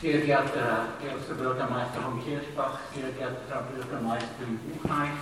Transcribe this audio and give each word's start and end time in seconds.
sehr 0.00 0.20
geehrter 0.20 0.88
Herr 1.02 1.34
Bürgermeister 1.34 2.00
von 2.00 2.24
Kirchbach, 2.24 2.78
sehr 2.94 3.10
geehrte 3.12 3.42
Frau 3.50 3.60
Bürgermeisterin 3.68 4.58
Buchheim, 4.64 5.12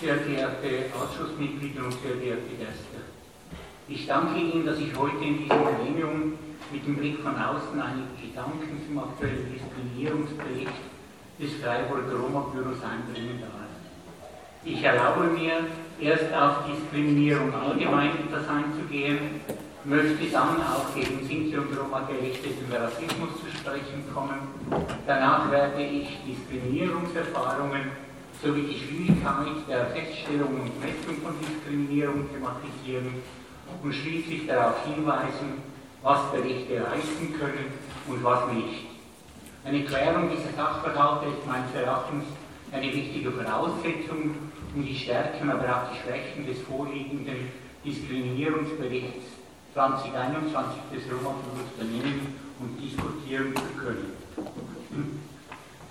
sehr 0.00 0.16
geehrte 0.16 0.90
Ausschussmitglieder 0.98 1.84
und 1.84 1.94
sehr 2.02 2.16
geehrte 2.16 2.50
Gäste. 2.58 3.06
Ich 3.86 4.06
danke 4.06 4.40
Ihnen, 4.40 4.66
dass 4.66 4.78
ich 4.78 4.96
heute 4.96 5.22
in 5.22 5.38
diesem 5.38 5.56
Gremium 5.56 6.32
mit 6.72 6.84
dem 6.84 6.96
Blick 6.96 7.20
von 7.20 7.36
außen 7.36 7.80
einige 7.80 8.26
Gedanken 8.26 8.82
zum 8.86 8.98
aktuellen 8.98 9.46
Diskriminierungsbericht 9.54 10.82
des 11.38 11.52
Freiburger 11.62 12.16
Roma-Büros 12.16 12.82
einbringen 12.82 13.38
darf. 13.40 13.52
Ich 14.64 14.82
erlaube 14.82 15.26
mir, 15.26 15.66
erst 16.00 16.32
auf 16.34 16.66
Diskriminierung 16.66 17.54
allgemein 17.54 18.10
etwas 18.26 18.48
einzugehen, 18.48 19.40
möchte 19.84 20.26
dann 20.30 20.62
auch 20.62 20.94
gegen 20.94 21.26
Sinti 21.26 21.56
und 21.56 21.76
Roma 21.76 22.06
gerichteten 22.06 22.72
Rassismus 22.72 23.30
zu 23.40 23.50
sprechen 23.50 24.04
kommen. 24.14 24.38
Danach 25.06 25.50
werde 25.50 25.82
ich 25.82 26.18
Diskriminierungserfahrungen 26.24 27.90
sowie 28.42 28.62
die 28.62 28.78
Schwierigkeit 28.78 29.68
der 29.68 29.86
Feststellung 29.86 30.60
und 30.60 30.80
Messung 30.80 31.22
von 31.22 31.34
Diskriminierung 31.40 32.26
thematisieren 32.32 33.22
und 33.82 33.92
schließlich 33.92 34.46
darauf 34.46 34.84
hinweisen, 34.86 35.62
was 36.02 36.30
Berichte 36.30 36.78
leisten 36.78 37.34
können 37.38 37.72
und 38.06 38.22
was 38.22 38.52
nicht. 38.52 38.86
Eine 39.64 39.84
Klärung 39.84 40.28
dieser 40.30 40.52
Sachverhalte 40.56 41.26
ist 41.26 41.46
meines 41.46 41.74
Erachtens 41.74 42.24
eine 42.72 42.92
wichtige 42.92 43.30
Voraussetzung, 43.30 44.34
um 44.74 44.84
die 44.84 44.96
Stärken, 44.96 45.50
aber 45.50 45.64
auch 45.64 45.92
die 45.92 45.98
Schwächen 46.02 46.46
des 46.46 46.58
vorliegenden 46.62 47.50
Diskriminierungsberichts 47.84 49.42
2021 49.74 50.82
des 50.92 51.02
Roma-Bundes 51.10 51.70
benennen 51.78 52.34
und 52.60 52.80
diskutieren 52.80 53.54
zu 53.54 53.80
können. 53.80 54.12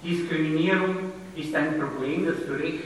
Diskriminierung 0.03 0.95
ist 1.35 1.55
ein 1.55 1.79
Problem, 1.79 2.25
das 2.25 2.45
zu 2.45 2.53
Recht 2.53 2.83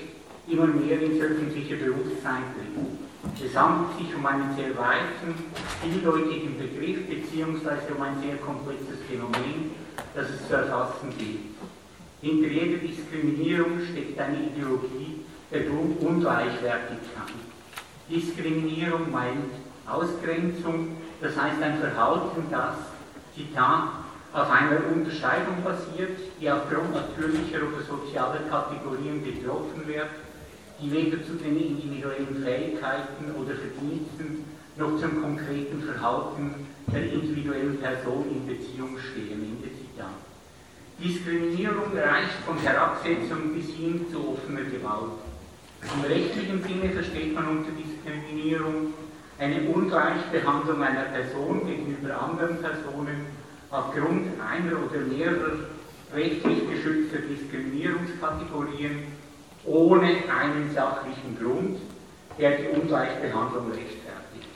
immer 0.48 0.68
mehr 0.68 1.02
ins 1.02 1.22
öffentliche 1.22 1.76
Bewusstsein 1.76 2.44
tritt. 2.54 3.46
Es 3.46 3.56
handelt 3.58 3.98
sich 3.98 4.16
um 4.16 4.26
einen 4.26 4.56
sehr 4.56 4.78
weiten, 4.78 5.34
vieldeutigen 5.82 6.58
Begriff 6.58 7.08
bzw. 7.08 7.94
um 7.96 8.02
ein 8.02 8.22
sehr 8.22 8.38
komplexes 8.38 9.00
Phänomen, 9.10 9.72
das 10.14 10.30
es 10.30 10.48
zu 10.48 10.54
erfassen 10.54 11.14
gilt. 11.18 11.56
Hinter 12.22 12.48
jeder 12.48 12.78
Diskriminierung 12.78 13.82
steckt 13.92 14.20
eine 14.20 14.38
Ideologie 14.38 15.26
der 15.52 15.62
Ungleichwertigkeit. 15.72 17.36
Diskriminierung 18.10 19.12
meint 19.12 19.52
Ausgrenzung, 19.88 20.98
das 21.22 21.36
heißt 21.38 21.62
ein 21.62 21.80
Verhalten, 21.80 22.44
das, 22.50 22.76
Zitat, 23.36 23.90
auf 24.34 24.50
einer 24.50 24.80
Unterscheidung 24.94 25.64
basiert, 25.64 26.20
die 26.42 26.52
aufgrund 26.52 26.94
natürlicher 26.94 27.60
oder 27.68 27.82
sozialer 27.84 28.42
Kategorien 28.50 29.24
betroffen 29.24 29.88
wird, 29.88 30.10
die 30.82 30.92
weder 30.92 31.24
zu 31.26 31.34
den 31.36 31.56
individuellen 31.56 32.44
Fähigkeiten 32.44 33.32
oder 33.40 33.56
Verdiensten 33.56 34.44
noch 34.78 35.00
zum 35.00 35.22
konkreten 35.22 35.82
Verhalten 35.82 36.68
der 36.92 37.14
individuellen 37.14 37.80
Person 37.80 38.26
in 38.30 38.46
Beziehung 38.46 38.98
stehen. 39.00 39.42
Ende 39.42 39.70
Zitat. 39.74 40.20
Diskriminierung 41.00 41.98
reicht 41.98 42.44
von 42.46 42.58
Herabsetzung 42.58 43.54
bis 43.54 43.68
hin 43.68 44.06
zu 44.12 44.36
offener 44.36 44.64
Gewalt. 44.64 45.16
Im 45.82 46.02
rechtlichen 46.02 46.64
Sinne 46.64 46.90
versteht 46.92 47.34
man 47.34 47.48
unter 47.48 47.72
Diskriminierung 47.72 48.94
eine 49.40 49.62
Ungleichbehandlung 49.70 50.82
einer 50.82 51.04
Person 51.04 51.66
gegenüber 51.68 52.22
anderen 52.22 52.62
Personen 52.62 53.26
aufgrund 53.70 54.28
einer 54.40 54.78
oder 54.86 55.02
mehrerer 55.02 55.58
rechtlich 56.14 56.70
geschützter 56.70 57.18
Diskriminierungskategorien 57.20 59.04
ohne 59.66 60.08
einen 60.08 60.72
sachlichen 60.74 61.38
Grund, 61.42 61.80
der 62.40 62.58
die 62.58 62.68
Ungleichbehandlung 62.80 63.72
rechtfertigt. 63.72 64.50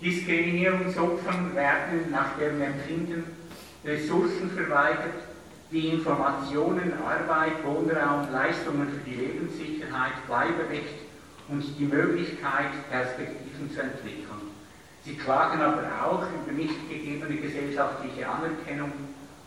Diskriminierungsopfern 0.00 1.54
werden 1.54 2.10
nach 2.10 2.36
deren 2.38 2.60
Empfinden 2.60 3.24
Ressourcen 3.84 4.50
verweigert, 4.50 5.14
wie 5.70 5.88
Informationen, 5.88 6.92
Arbeit, 7.04 7.64
Wohnraum, 7.64 8.30
Leistungen 8.32 8.88
für 8.88 9.10
die 9.10 9.16
Lebenssicherheit, 9.16 10.26
Bleiberecht 10.26 10.98
und 11.48 11.64
die 11.78 11.84
Möglichkeit, 11.84 12.90
Perspektiven 12.90 13.49
zu 13.68 13.80
entwickeln. 13.82 14.30
Sie 15.04 15.16
klagen 15.16 15.60
aber 15.60 15.88
auch 16.04 16.22
über 16.22 16.52
nicht 16.52 16.88
gegebene 16.88 17.36
gesellschaftliche 17.36 18.28
Anerkennung 18.28 18.92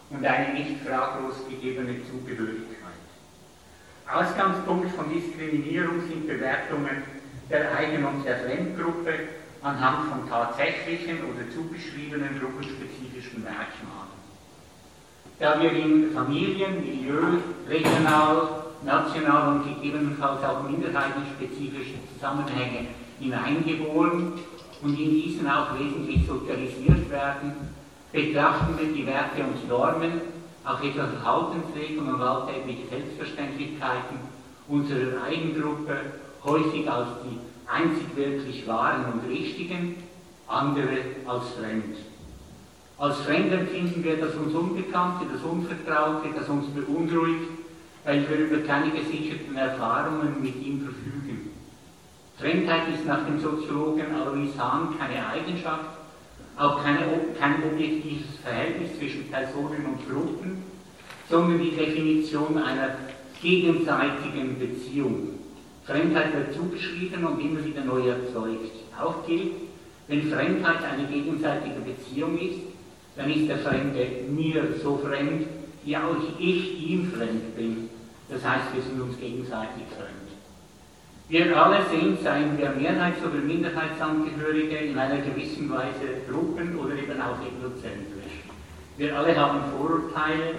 und 0.10 0.26
eine 0.26 0.54
nicht 0.54 0.82
fraglos 0.86 1.36
gegebene 1.50 1.96
Zugehörigkeit. 2.10 3.02
Ausgangspunkt 4.12 4.92
von 4.92 5.10
Diskriminierung 5.10 6.02
sind 6.08 6.28
Bewertungen 6.28 7.04
der 7.50 7.76
Eigen- 7.78 8.06
und 8.06 8.26
der 8.26 8.40
Fremdgruppe 8.40 9.14
anhand 9.62 10.10
von 10.10 10.30
tatsächlichen 10.30 11.20
oder 11.24 11.50
zugeschriebenen 11.54 12.40
gruppenspezifischen 12.40 13.44
Merkmalen. 13.44 14.14
Da 15.40 15.62
wir 15.62 15.72
in 15.72 16.12
Familien, 16.14 16.82
Milieu, 16.82 17.40
regional, 17.68 18.64
national 18.84 19.56
und 19.56 19.64
gegebenenfalls 19.64 20.44
auch 20.44 20.64
minderheitenspezifische 20.64 21.96
Zusammenhänge 22.14 22.88
hineingeboren 23.24 24.34
und 24.82 25.00
in 25.00 25.12
diesen 25.12 25.48
auch 25.48 25.78
wesentlich 25.78 26.28
sozialisiert 26.28 27.10
werden, 27.10 27.54
betrachten 28.12 28.78
wir 28.78 28.94
die 28.94 29.06
Werte 29.08 29.44
und 29.44 29.68
Normen, 29.68 30.22
auch 30.66 30.82
etwa 30.82 31.08
Verhaltensregeln 31.08 32.14
und 32.14 32.22
alltägliche 32.22 32.88
Selbstverständlichkeiten 32.90 34.18
unserer 34.68 35.24
Eigengruppe 35.24 35.98
häufig 36.44 36.90
als 36.90 37.08
die 37.24 37.38
einzig 37.70 38.16
wirklich 38.16 38.68
wahren 38.68 39.06
und 39.14 39.30
richtigen, 39.30 39.96
andere 40.48 40.98
als 41.26 41.50
fremd. 41.60 41.98
Als 42.98 43.18
fremd 43.22 43.52
empfinden 43.52 44.04
wir 44.04 44.18
das 44.18 44.36
uns 44.36 44.54
Unbekannte, 44.54 45.26
das 45.34 45.42
Unvertraute, 45.42 46.30
das 46.38 46.48
uns 46.48 46.68
beunruhigt, 46.68 47.50
weil 48.06 48.30
wir 48.30 48.38
über 48.38 48.58
keine 48.68 48.92
gesicherten 48.92 49.56
Erfahrungen 49.56 50.42
mit 50.42 50.56
ihm 50.62 50.82
verfügen. 50.82 51.23
Fremdheit 52.38 52.84
ist 52.94 53.06
nach 53.06 53.26
dem 53.26 53.40
Soziologen 53.40 54.14
Alois 54.16 54.58
Hahn 54.58 54.98
keine 54.98 55.28
Eigenschaft, 55.28 55.98
auch 56.58 56.84
keine, 56.84 57.06
kein 57.40 57.64
objektives 57.64 58.38
Verhältnis 58.44 58.98
zwischen 58.98 59.30
Personen 59.30 59.86
und 59.86 60.10
Gruppen, 60.10 60.64
sondern 61.30 61.60
die 61.60 61.72
Definition 61.72 62.58
einer 62.58 62.96
gegenseitigen 63.42 64.58
Beziehung. 64.60 65.30
Fremdheit 65.86 66.34
wird 66.34 66.54
zugeschrieben 66.54 67.26
und 67.26 67.40
immer 67.40 67.64
wieder 67.64 67.84
neu 67.84 68.08
erzeugt. 68.08 68.72
Auch 69.00 69.26
gilt, 69.26 69.52
wenn 70.08 70.32
Fremdheit 70.32 70.84
eine 70.84 71.08
gegenseitige 71.08 71.80
Beziehung 71.82 72.38
ist, 72.38 72.60
dann 73.16 73.30
ist 73.32 73.48
der 73.48 73.60
Fremde 73.60 74.06
mir 74.30 74.76
so 74.82 74.98
fremd, 74.98 75.48
wie 75.84 75.98
auch 75.98 76.16
ich 76.40 76.90
ihm 76.90 77.12
fremd 77.12 77.56
bin. 77.56 77.90
Das 78.30 78.44
heißt, 78.44 78.74
wir 78.74 78.82
sind 78.82 79.02
uns 79.02 79.20
gegenseitig 79.20 79.84
fremd. 79.96 80.23
Wir 81.30 81.58
alle 81.58 81.86
sind, 81.90 82.22
seien 82.22 82.58
wir 82.58 82.70
Mehrheits- 82.72 83.24
oder 83.24 83.40
Minderheitsangehörige, 83.40 84.76
in 84.78 84.98
einer 84.98 85.22
gewissen 85.22 85.70
Weise 85.70 86.22
Gruppen- 86.30 86.78
oder 86.78 86.96
eben 86.96 87.20
auch 87.22 87.40
egozentrisch. 87.40 88.44
Wir 88.98 89.18
alle 89.18 89.36
haben 89.36 89.60
Vorurteile, 89.72 90.56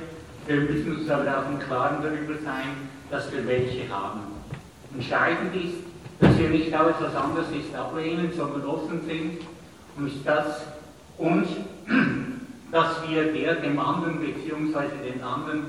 wir 0.47 0.60
müssen 0.62 0.97
uns 0.97 1.10
aber 1.10 1.38
auch 1.38 1.50
im 1.50 1.58
Klaren 1.58 2.02
darüber 2.02 2.34
sein, 2.42 2.88
dass 3.10 3.30
wir 3.30 3.47
welche 3.47 3.88
haben. 3.91 4.20
Entscheidend 4.94 5.54
ist, 5.54 5.84
dass 6.20 6.38
wir 6.38 6.48
nicht 6.48 6.72
alles, 6.75 6.96
was 6.98 7.14
anders 7.14 7.46
ist, 7.50 7.75
ablehnen, 7.75 8.32
sondern 8.34 8.64
offen 8.64 9.00
sind 9.06 9.42
und 9.96 10.26
dass, 10.26 10.62
und, 11.19 11.46
dass 12.72 13.08
wir 13.08 13.32
der 13.32 13.56
dem 13.56 13.78
anderen 13.78 14.19
bzw. 14.19 15.12
den 15.12 15.22
anderen, 15.22 15.64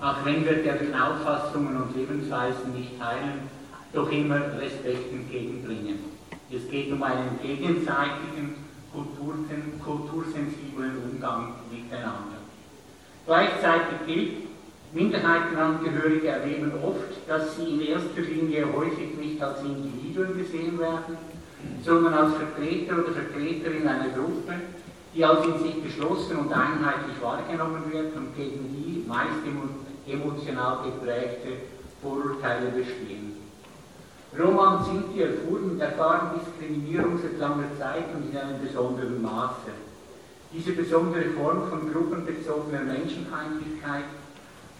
auch 0.00 0.24
wenn 0.24 0.44
wir 0.44 0.62
deren 0.62 0.94
Auffassungen 0.94 1.76
und 1.76 1.94
Lebensweisen 1.94 2.72
nicht 2.74 2.98
teilen, 2.98 3.57
doch 3.92 4.10
immer 4.10 4.40
Respekt 4.58 5.12
entgegenbringen. 5.12 5.98
Es 6.50 6.68
geht 6.70 6.90
um 6.92 7.02
einen 7.02 7.38
gegenseitigen, 7.42 8.54
kultursensiblen 8.92 10.96
Umgang 11.10 11.54
miteinander. 11.70 12.38
Gleichzeitig 13.26 14.06
gilt, 14.06 14.48
Minderheitenangehörige 14.92 16.28
erleben 16.28 16.72
oft, 16.82 17.28
dass 17.28 17.56
sie 17.56 17.74
in 17.74 17.80
erster 17.82 18.22
Linie 18.22 18.66
häufig 18.72 19.14
nicht 19.20 19.42
als 19.42 19.60
Individuen 19.60 20.38
gesehen 20.38 20.78
werden, 20.78 21.18
sondern 21.84 22.14
als 22.14 22.36
Vertreter 22.36 22.94
oder 22.94 23.12
Vertreterin 23.12 23.86
einer 23.86 24.08
Gruppe, 24.08 24.54
die 25.14 25.24
als 25.24 25.44
in 25.44 25.58
sich 25.58 25.84
geschlossen 25.84 26.38
und 26.38 26.52
einheitlich 26.52 27.20
wahrgenommen 27.20 27.92
wird 27.92 28.16
und 28.16 28.34
gegen 28.34 28.72
die 28.72 29.04
meist 29.06 29.44
emotional 30.06 30.78
geprägte 30.84 31.48
Vorurteile 32.00 32.70
bestehen. 32.70 33.27
Roman 34.38 34.84
Sinti 34.84 35.22
erfuhren 35.22 35.72
und 35.72 35.80
erfahren 35.80 36.38
Diskriminierung 36.38 37.18
seit 37.20 37.38
langer 37.38 37.76
Zeit 37.78 38.04
und 38.14 38.30
in 38.30 38.36
einem 38.36 38.60
besonderen 38.60 39.20
Maße. 39.20 39.72
Diese 40.52 40.72
besondere 40.72 41.24
Form 41.30 41.68
von 41.68 41.92
gruppenbezogener 41.92 42.82
Menschenfeindlichkeit 42.82 44.04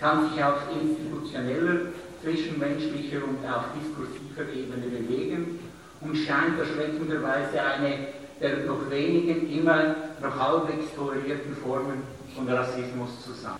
kann 0.00 0.30
sich 0.30 0.42
auf 0.42 0.62
institutioneller, 0.80 1.92
zwischenmenschlicher 2.22 3.18
und 3.18 3.44
auf 3.44 3.64
diskursiver 3.74 4.48
Ebene 4.54 4.86
bewegen 4.86 5.58
und 6.00 6.16
scheint 6.16 6.58
erschreckenderweise 6.58 7.60
eine 7.60 8.08
der 8.40 8.58
noch 8.58 8.88
wenigen 8.88 9.50
immer 9.50 9.96
noch 10.22 10.38
halbwegs 10.38 10.94
tolerierten 10.94 11.56
Formen 11.56 12.02
von 12.34 12.48
Rassismus 12.48 13.24
zu 13.24 13.32
sein. 13.32 13.56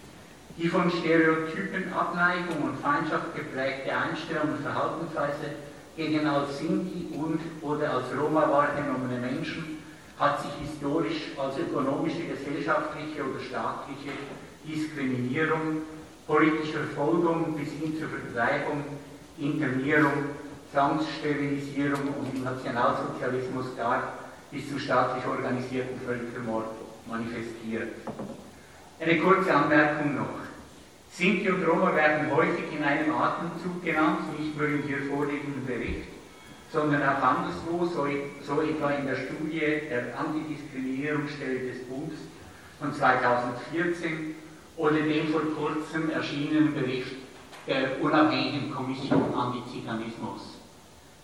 Die 0.56 0.68
von 0.68 0.90
Stereotypen, 0.90 1.92
Abneigung 1.92 2.62
und 2.62 2.78
Feindschaft 2.78 3.34
geprägte 3.34 3.90
Einstellung 3.96 4.50
und 4.54 4.60
Verhaltensweise 4.62 5.50
gegen 5.98 6.24
als 6.28 6.58
Sinti 6.58 7.08
und 7.12 7.40
oder 7.60 7.94
als 7.94 8.04
Roma 8.16 8.48
wahrgenommene 8.48 9.18
Menschen 9.18 9.78
hat 10.16 10.40
sich 10.40 10.52
historisch 10.62 11.32
als 11.36 11.58
ökonomische, 11.58 12.22
gesellschaftliche 12.22 13.24
oder 13.24 13.40
staatliche 13.40 14.14
Diskriminierung, 14.64 15.82
politische 16.26 16.78
Verfolgung 16.78 17.56
bis 17.56 17.70
hin 17.70 17.98
zur 17.98 18.08
Vertreibung, 18.08 18.84
Internierung, 19.38 20.12
Zwangssterilisierung 20.72 22.14
und 22.14 22.34
im 22.34 22.44
Nationalsozialismus 22.44 23.76
gar 23.76 24.12
bis 24.52 24.68
zum 24.68 24.78
staatlich 24.78 25.26
organisierten 25.26 26.00
Völkermord 26.06 26.66
manifestiert. 27.08 27.88
Eine 29.00 29.18
kurze 29.18 29.52
Anmerkung 29.52 30.14
noch. 30.14 30.47
Sinti 31.18 31.50
und 31.50 31.66
Roma 31.66 31.92
werden 31.96 32.30
häufig 32.30 32.66
in 32.70 32.84
einem 32.84 33.12
Atemzug 33.12 33.82
genannt, 33.82 34.38
nicht 34.38 34.56
nur 34.56 34.68
im 34.68 34.84
hier 34.84 35.02
vorliegenden 35.10 35.66
Bericht, 35.66 36.06
sondern 36.72 37.02
auch 37.02 37.20
anderswo, 37.20 37.84
so, 37.86 38.06
so 38.46 38.62
etwa 38.62 38.90
in 38.92 39.04
der 39.04 39.16
Studie 39.16 39.88
der 39.90 40.16
Antidiskriminierungsstelle 40.16 41.72
des 41.72 41.82
Bundes 41.88 42.20
von 42.78 42.94
2014 42.94 44.36
oder 44.76 45.00
dem 45.00 45.32
vor 45.32 45.42
kurzem 45.56 46.08
erschienenen 46.10 46.72
Bericht 46.72 47.16
der 47.66 48.00
unabhängigen 48.00 48.72
Kommission 48.72 49.34
Antiziganismus. 49.34 50.60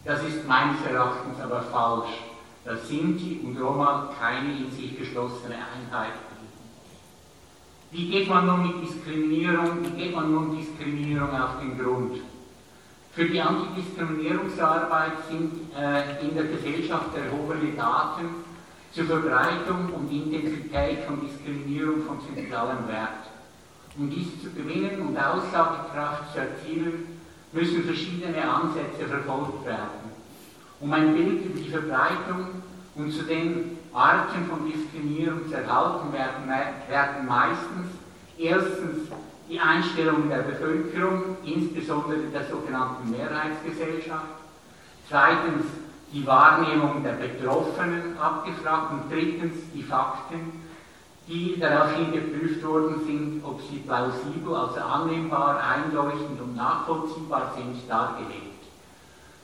Das 0.04 0.24
ist 0.24 0.48
meines 0.48 0.84
Erachtens 0.90 1.40
aber 1.40 1.62
falsch, 1.62 2.10
dass 2.64 2.88
Sinti 2.88 3.42
und 3.44 3.62
Roma 3.62 4.12
keine 4.18 4.58
in 4.58 4.72
sich 4.72 4.98
geschlossene 4.98 5.54
Einheit. 5.54 6.14
Wie 7.94 8.10
geht 8.10 8.28
man 8.28 8.44
nun 8.44 8.66
mit 8.66 8.88
Diskriminierung, 8.88 9.84
wie 9.84 10.02
geht 10.02 10.16
man 10.16 10.32
nun 10.32 10.56
Diskriminierung 10.56 11.30
auf 11.30 11.60
den 11.60 11.78
Grund? 11.78 12.22
Für 13.12 13.24
die 13.24 13.40
Antidiskriminierungsarbeit 13.40 15.12
sind 15.30 15.52
äh, 15.78 16.20
in 16.20 16.34
der 16.34 16.46
Gesellschaft 16.46 17.16
erhobene 17.16 17.70
Daten 17.76 18.24
zur 18.90 19.04
Verbreitung 19.04 19.92
und 19.94 20.10
Intensität 20.10 21.04
von 21.06 21.20
Diskriminierung 21.20 22.02
von 22.02 22.18
zentralem 22.20 22.88
Wert. 22.88 23.30
Um 23.96 24.10
dies 24.10 24.42
zu 24.42 24.50
gewinnen 24.50 25.00
und 25.00 25.16
Aussagekraft 25.16 26.32
zu 26.32 26.40
erzielen, 26.40 27.20
müssen 27.52 27.84
verschiedene 27.84 28.42
Ansätze 28.42 29.06
verfolgt 29.08 29.64
werden. 29.66 30.10
Um 30.80 30.92
ein 30.92 31.14
Bild 31.14 31.44
über 31.44 31.60
die 31.60 31.70
Verbreitung 31.70 32.46
und 32.96 33.12
zu 33.12 33.22
den 33.22 33.78
Arten 33.94 34.44
von 34.50 34.70
Diskriminierung 34.70 35.48
zu 35.48 35.54
erhalten, 35.54 36.12
werden, 36.12 36.48
werden 36.88 37.26
meistens 37.26 37.86
erstens 38.36 39.08
die 39.48 39.60
Einstellung 39.60 40.28
der 40.28 40.38
Bevölkerung, 40.38 41.36
insbesondere 41.44 42.22
der 42.32 42.44
sogenannten 42.44 43.10
Mehrheitsgesellschaft, 43.10 44.24
zweitens 45.08 45.66
die 46.12 46.26
Wahrnehmung 46.26 47.04
der 47.04 47.12
Betroffenen 47.12 48.18
abgefragt 48.18 48.92
und 48.92 49.12
drittens 49.12 49.54
die 49.72 49.82
Fakten, 49.82 50.64
die 51.28 51.58
daraufhin 51.58 52.12
geprüft 52.12 52.64
worden 52.64 53.00
sind, 53.06 53.42
ob 53.44 53.60
sie 53.62 53.78
plausibel, 53.78 54.54
also 54.54 54.80
annehmbar, 54.80 55.60
einleuchtend 55.60 56.40
und 56.40 56.56
nachvollziehbar 56.56 57.54
sind, 57.56 57.88
dargelegt. 57.88 58.54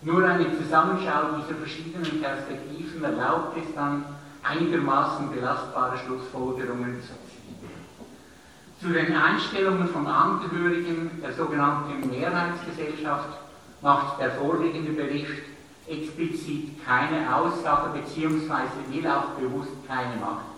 Nur 0.03 0.25
eine 0.25 0.47
Zusammenschau 0.59 1.37
dieser 1.39 1.59
verschiedenen 1.59 2.21
Perspektiven 2.21 3.05
erlaubt 3.05 3.57
es 3.57 3.75
dann, 3.75 4.05
einigermaßen 4.43 5.31
belastbare 5.31 5.99
Schlussfolgerungen 5.99 7.03
zu 7.03 7.15
zu 8.81 8.89
den 8.89 9.15
Einstellungen 9.15 9.89
von 9.89 10.07
Angehörigen 10.07 11.21
der 11.23 11.35
sogenannten 11.35 12.09
Mehrheitsgesellschaft 12.09 13.29
macht 13.83 14.19
der 14.19 14.31
vorliegende 14.31 14.93
Bericht 14.93 15.43
explizit 15.87 16.83
keine 16.87 17.35
Aussage 17.35 17.91
bzw. 17.91 18.63
will 18.91 19.07
auch 19.07 19.31
bewusst 19.39 19.87
keine 19.87 20.17
machen. 20.17 20.49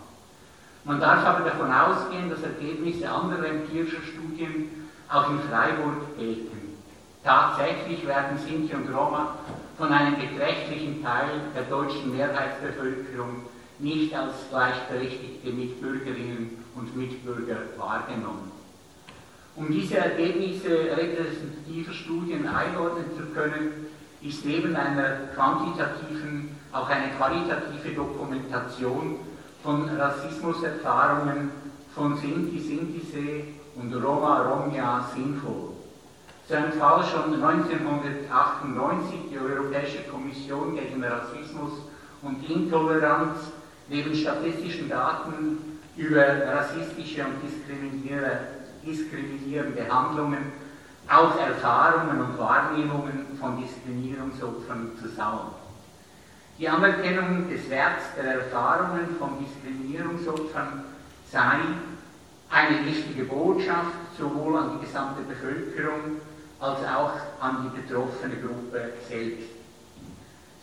Man 0.85 1.01
darf 1.01 1.25
aber 1.25 1.49
davon 1.49 1.73
ausgehen, 1.73 2.31
dass 2.31 2.43
Ergebnisse 2.43 3.11
anderer 3.11 3.45
empirischer 3.45 4.03
Studien 4.03 4.89
auch 5.09 5.29
in 5.29 5.41
Freiburg 5.41 6.17
gelten. 6.17 6.77
Tatsächlich 7.25 8.07
werden 8.07 8.39
Sinti 8.39 8.75
und 8.75 8.89
Roma 8.95 9.35
von 9.79 9.93
einem 9.93 10.15
beträchtlichen 10.15 11.03
Teil 11.03 11.41
der 11.57 11.65
deutschen 11.65 12.17
Mehrheitsbevölkerung 12.17 13.47
nicht 13.83 14.15
als 14.15 14.35
gleichberechtigte 14.51 15.51
Mitbürgerinnen 15.51 16.59
und 16.77 16.97
Mitbürger 16.97 17.57
wahrgenommen. 17.77 18.53
Um 19.57 19.71
diese 19.71 19.99
Ergebnisse 19.99 20.69
repräsentativer 20.97 21.93
Studien 21.93 22.47
einordnen 22.47 23.05
zu 23.17 23.27
können, 23.35 23.87
ist 24.23 24.47
neben 24.47 24.75
einer 24.77 25.27
quantitativen 25.35 26.57
auch 26.73 26.89
eine 26.89 27.13
qualitative 27.19 27.91
Dokumentation 27.95 29.17
von 29.63 29.89
Rassismuserfahrungen 29.91 31.51
von 31.95 32.17
Sinti, 32.17 32.59
Sintisee 32.59 33.45
und 33.77 33.93
Roma, 33.95 34.43
Romja 34.43 35.07
sinnvoll. 35.15 35.73
So 36.49 36.55
ein 36.55 36.73
Fall 36.73 37.05
schon 37.05 37.35
1998 37.35 39.19
die 39.31 39.39
Europäische 39.39 40.03
Kommission 40.11 40.77
gegen 40.77 41.05
Rassismus 41.05 41.73
und 42.23 42.49
Intoleranz 42.49 43.53
neben 43.93 44.15
statistischen 44.15 44.89
Daten 44.89 45.59
über 45.97 46.25
rassistische 46.47 47.25
und 47.25 47.35
diskriminierende 48.85 49.89
Handlungen 49.89 50.53
auch 51.09 51.39
Erfahrungen 51.39 52.21
und 52.21 52.39
Wahrnehmungen 52.39 53.37
von 53.39 53.61
Diskriminierungsopfern 53.61 54.93
zu 55.01 55.09
sammeln. 55.09 55.53
Die 56.59 56.69
Anerkennung 56.69 57.51
des 57.51 57.69
Werts 57.69 58.05
der 58.17 58.35
Erfahrungen 58.35 59.17
von 59.19 59.31
Diskriminierungsopfern 59.39 60.85
sei 61.31 61.59
eine 62.51 62.87
wichtige 62.87 63.25
Botschaft 63.25 64.17
sowohl 64.17 64.57
an 64.57 64.79
die 64.79 64.87
gesamte 64.87 65.23
Bevölkerung 65.23 66.21
als 66.61 66.79
auch 66.87 67.13
an 67.41 67.65
die 67.65 67.81
betroffene 67.81 68.37
Gruppe 68.37 68.93
selbst. 69.09 69.52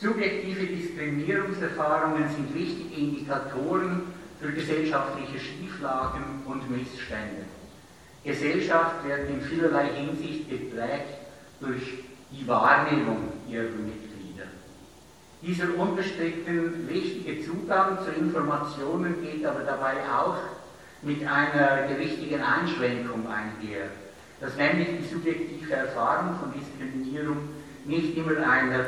Subjektive 0.02 0.66
Diskriminierungserfahrungen 0.66 2.30
sind 2.30 2.56
wichtige 2.56 2.96
Indikatoren 2.96 4.04
für 4.40 4.54
gesellschaftliche 4.54 5.38
Schieflagen 5.38 6.42
und 6.46 6.72
Missstände. 6.72 7.44
Gesellschaft 8.24 9.04
wird 9.06 9.30
in 9.30 9.42
vielerlei 9.42 9.90
Hinsicht 9.90 10.50
geprägt 10.50 11.20
durch 11.60 12.06
die 12.32 12.48
Wahrnehmung 12.48 13.34
ihrer 13.50 13.64
Mitglieder. 13.64 14.46
Dieser 15.42 15.78
unbestritten 15.78 16.88
wichtige 16.88 17.46
Zugang 17.46 17.98
zu 18.06 18.12
Informationen 18.12 19.22
geht 19.22 19.46
aber 19.46 19.64
dabei 19.64 19.96
auch 20.10 20.38
mit 21.02 21.28
einer 21.28 21.88
gewichtigen 21.88 22.42
Einschränkung 22.42 23.28
einher, 23.28 23.90
dass 24.40 24.56
nämlich 24.56 24.88
die 24.98 25.14
subjektive 25.14 25.74
Erfahrung 25.74 26.40
von 26.40 26.54
Diskriminierung 26.54 27.50
nicht 27.84 28.16
immer 28.16 28.38
einer 28.48 28.86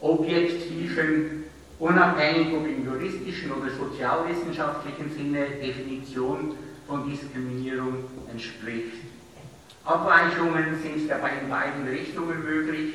objektiven 0.00 1.44
unabhängig 1.78 2.54
ob 2.54 2.66
im 2.66 2.84
juristischen 2.84 3.52
oder 3.52 3.70
sozialwissenschaftlichen 3.70 5.10
Sinne 5.12 5.46
Definition 5.62 6.56
von 6.86 7.10
Diskriminierung 7.10 8.04
entspricht. 8.30 9.04
Abweichungen 9.84 10.80
sind 10.82 11.08
dabei 11.08 11.32
in 11.42 11.50
beiden 11.50 11.86
Richtungen 11.86 12.44
möglich. 12.44 12.94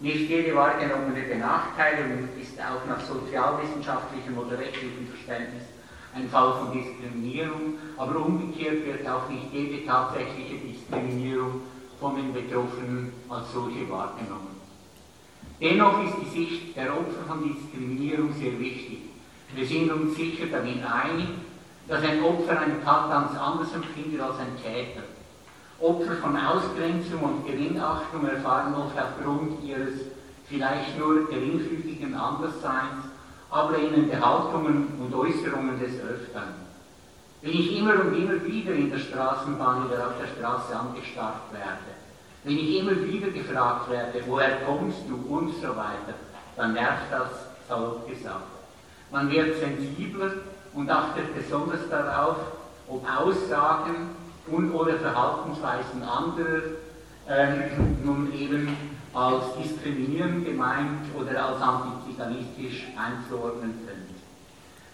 Nicht 0.00 0.28
jede 0.28 0.54
wahrgenommene 0.54 1.22
Benachteiligung 1.22 2.28
ist 2.40 2.58
auch 2.60 2.86
nach 2.86 3.00
sozialwissenschaftlichem 3.00 4.38
oder 4.38 4.58
rechtlichem 4.58 5.08
Verständnis 5.08 5.64
ein 6.14 6.28
Fall 6.28 6.54
von 6.54 6.72
Diskriminierung, 6.72 7.74
aber 7.96 8.16
umgekehrt 8.16 8.84
wird 8.84 9.06
auch 9.08 9.28
nicht 9.28 9.52
jede 9.52 9.86
tatsächliche 9.86 10.56
Diskriminierung 10.56 11.60
von 12.00 12.16
den 12.16 12.32
Betroffenen 12.32 13.12
als 13.28 13.52
solche 13.52 13.88
wahrgenommen. 13.88 14.49
Dennoch 15.60 16.02
ist 16.04 16.14
die 16.22 16.38
Sicht 16.38 16.76
der 16.76 16.90
Opfer 16.96 17.22
von 17.28 17.42
Diskriminierung 17.42 18.32
sehr 18.32 18.58
wichtig. 18.58 18.98
Wir 19.54 19.66
sind 19.66 19.92
uns 19.92 20.16
sicher 20.16 20.46
damit 20.50 20.82
einig, 20.82 21.28
dass 21.86 22.02
ein 22.02 22.22
Opfer 22.22 22.58
eine 22.58 22.82
Tat 22.82 23.10
ganz 23.10 23.38
anders 23.38 23.74
empfindet 23.74 24.20
als 24.20 24.38
ein 24.38 24.56
Täter. 24.62 25.02
Opfer 25.80 26.16
von 26.16 26.36
Ausgrenzung 26.36 27.20
und 27.22 27.46
Geringachtung 27.46 28.26
erfahren 28.26 28.74
oft 28.74 28.96
aufgrund 28.98 29.62
ihres 29.62 30.00
vielleicht 30.48 30.98
nur 30.98 31.26
geringfügigen 31.28 32.14
Andersseins 32.14 33.04
ablehnende 33.50 34.18
Haltungen 34.18 34.88
und 34.98 35.14
Äußerungen 35.14 35.78
des 35.78 36.00
Öfteren. 36.00 36.70
wenn 37.42 37.52
ich 37.52 37.78
immer 37.78 37.94
und 38.00 38.14
immer 38.14 38.44
wieder 38.44 38.72
in 38.72 38.90
der 38.90 38.98
Straßenbahn 38.98 39.86
oder 39.86 40.08
auf 40.08 40.12
der 40.20 40.26
Straße 40.26 40.78
angestarrt 40.78 41.52
werde, 41.52 42.09
wenn 42.44 42.58
ich 42.58 42.78
immer 42.78 42.96
wieder 43.04 43.30
gefragt 43.30 43.90
werde, 43.90 44.22
woher 44.26 44.60
kommst 44.66 44.98
du 45.08 45.16
und 45.32 45.54
so 45.60 45.68
weiter, 45.68 46.14
dann 46.56 46.72
nervt 46.72 47.10
das, 47.10 47.28
salopp 47.68 48.08
gesagt. 48.08 48.46
Man 49.10 49.30
wird 49.30 49.58
sensibler 49.58 50.30
und 50.74 50.88
achtet 50.90 51.34
besonders 51.34 51.88
darauf, 51.90 52.36
ob 52.88 53.04
Aussagen 53.08 54.10
und 54.46 54.72
oder 54.72 54.94
Verhaltensweisen 54.94 56.02
anderer 56.02 56.62
ähm, 57.28 57.98
nun 58.04 58.32
eben 58.32 58.76
als 59.12 59.44
diskriminierend 59.62 60.44
gemeint 60.44 61.06
oder 61.18 61.46
als 61.46 61.60
antiziganistisch 61.60 62.86
einzuordnen 62.96 63.74
sind. 63.86 64.10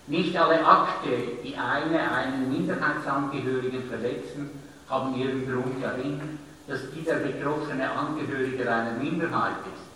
Nicht 0.09 0.37
alle 0.37 0.65
Akte, 0.65 1.11
die 1.45 1.57
eine 1.57 2.11
einen 2.11 2.51
Minderheitsangehörigen 2.51 3.89
verletzen, 3.89 4.51
haben 4.89 5.17
ihren 5.17 5.45
Grund 5.51 5.83
darin, 5.83 6.39
dass 6.67 6.81
dieser 6.91 7.17
betroffene 7.17 7.91
Angehörige 7.91 8.71
einer 8.71 8.93
Minderheit 8.93 9.57
ist. 9.73 9.87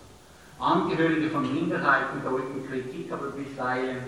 Angehörige 0.60 1.30
von 1.30 1.52
Minderheiten 1.52 2.22
deuten 2.22 2.68
Kritik 2.68 3.10
aber 3.12 3.28
bisweilen 3.28 3.98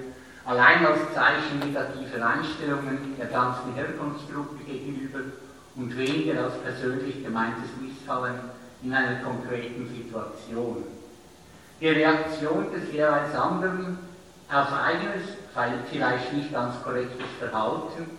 allein 0.45 0.85
als 0.87 1.01
Zeichen 1.15 1.59
negativer 1.61 2.25
Einstellungen 2.25 3.17
der 3.19 3.27
ganzen 3.27 3.75
Herkunftsgruppe 3.75 4.63
gegenüber 4.65 5.21
und 5.77 5.97
weniger 5.97 6.45
als 6.45 6.59
persönlich 6.59 7.25
gemeintes 7.25 7.71
Missfallen 7.81 8.35
in 8.83 8.93
einer 8.93 9.23
konkreten 9.23 9.89
Situation. 9.89 10.85
Die 11.81 11.89
Reaktion 11.89 12.67
des 12.73 12.93
jeweils 12.93 13.35
anderen 13.35 13.99
auf 14.53 14.73
eigenes, 14.73 15.23
vielleicht 15.91 16.33
nicht 16.33 16.53
ganz 16.53 16.83
korrektes 16.83 17.27
Verhalten, 17.39 18.19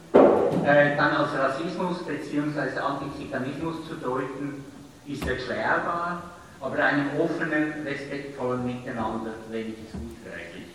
äh, 0.66 0.96
dann 0.96 1.16
als 1.16 1.34
Rassismus 1.34 2.04
bzw. 2.04 2.80
Antiziganismus 2.80 3.88
zu 3.88 3.96
deuten, 3.96 4.66
ist 5.06 5.28
erklärbar, 5.28 6.24
aber 6.62 6.78
einem 6.78 7.08
offenen, 7.20 7.74
respektvollen 7.86 8.66
Miteinander 8.66 9.34
wenig 9.50 9.76
zuträglich. 9.92 10.68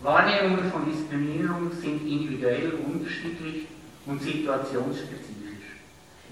Wahrnehmungen 0.00 0.70
von 0.72 0.90
Diskriminierung 0.90 1.70
sind 1.72 2.06
individuell 2.06 2.72
unterschiedlich 2.86 3.68
und 4.06 4.20
situationsspezifisch 4.22 5.32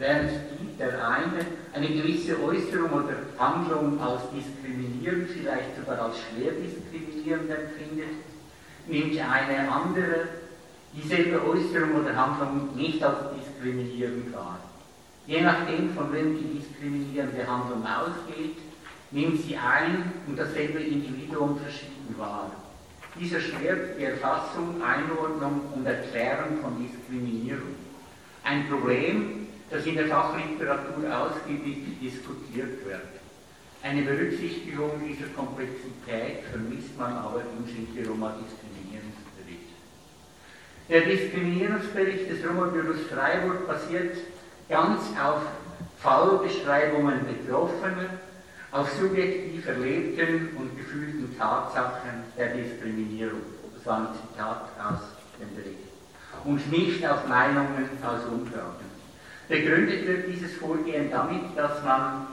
während 0.01 0.31
die, 0.31 0.79
der 0.79 1.07
eine 1.07 1.47
eine 1.73 1.89
gewisse 1.89 2.43
Äußerung 2.43 2.91
oder 2.91 3.15
Handlung 3.39 4.01
als 4.01 4.23
diskriminierend, 4.35 5.29
vielleicht 5.31 5.77
sogar 5.77 6.07
als 6.07 6.17
schwer 6.19 6.53
diskriminierend 6.53 7.51
empfindet, 7.51 8.17
nimmt 8.89 9.21
eine 9.21 9.71
andere 9.71 10.29
dieselbe 10.93 11.45
Äußerung 11.47 12.03
oder 12.03 12.15
Handlung 12.17 12.75
nicht 12.77 13.03
als 13.03 13.19
diskriminierend 13.37 14.33
wahr. 14.35 14.59
Je 15.27 15.43
nachdem, 15.43 15.95
von 15.95 16.13
wem 16.13 16.37
die 16.37 16.59
diskriminierende 16.59 17.47
Handlung 17.47 17.85
ausgeht, 17.87 18.57
nimmt 19.11 19.41
sie 19.41 19.57
ein 19.57 20.13
und 20.27 20.39
dasselbe 20.39 20.81
Individuum 20.81 21.59
verschieden 21.59 22.15
wahr. 22.17 22.51
Dies 23.19 23.33
erschwert 23.33 23.99
die 23.99 24.05
Erfassung, 24.05 24.83
Einordnung 24.83 25.63
und 25.75 25.87
Erklärung 25.87 26.59
von 26.63 26.77
Diskriminierung. 26.83 27.75
Ein 28.45 28.69
Problem, 28.69 29.47
das 29.69 29.85
in 29.87 29.97
der 29.97 30.07
Fachliteratur 30.07 31.05
ausgiebig 31.17 32.01
diskutiert 32.01 32.85
wird. 32.85 33.09
Eine 33.83 34.03
Berücksichtigung 34.03 34.91
dieser 35.07 35.29
Komplexität 35.29 36.45
vermisst 36.51 36.99
man 36.99 37.13
aber 37.13 37.41
im 37.41 37.65
Sinti-Roma-Diskriminierungsbericht. 37.67 39.30
Der 40.91 41.03
Diskriminierungsbericht 41.03 42.29
des 42.29 42.45
Roma-Büros 42.45 43.03
Freiburg 43.15 43.65
basiert 43.69 44.17
ganz 44.69 45.01
auf 45.25 45.43
Fallbeschreibungen 46.01 47.21
Betroffener, 47.29 48.19
auf 48.73 48.91
subjektiv 48.95 49.69
erlebten 49.69 50.49
und 50.59 50.77
gefühlten 50.77 51.39
Tatsachen 51.39 52.25
der 52.37 52.55
Diskriminierung. 52.55 53.39
Das 53.77 53.87
war 53.87 53.99
ein 53.99 54.07
Zitat 54.15 54.63
aus 54.85 55.01
dem 55.39 55.55
Bericht. 55.55 55.79
Und 56.45 56.73
nicht 56.73 57.09
auf 57.09 57.25
Meinungen 57.29 57.89
aus 58.03 58.25
Umfragen. 58.25 58.91
Begründet 59.49 60.09
wird 60.09 60.27
dieses 60.27 60.57
Vorgehen 60.57 61.09
damit, 61.09 61.57
dass 61.57 61.85
man 61.85 62.27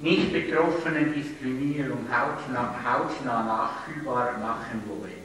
nicht 0.00 0.32
betroffenen 0.32 1.14
Diskriminierung 1.14 2.06
hautnah, 2.10 2.74
hautnah 2.84 3.44
nachfühlbar 3.44 4.32
machen 4.40 4.82
wolle. 4.88 5.19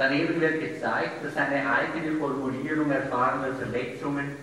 Daneben 0.00 0.40
wird 0.40 0.60
gezeigt, 0.60 1.22
dass 1.22 1.36
eine 1.36 1.70
eigene 1.70 2.16
Formulierung 2.18 2.90
erfahrener 2.90 3.54
Verletzungen 3.54 4.34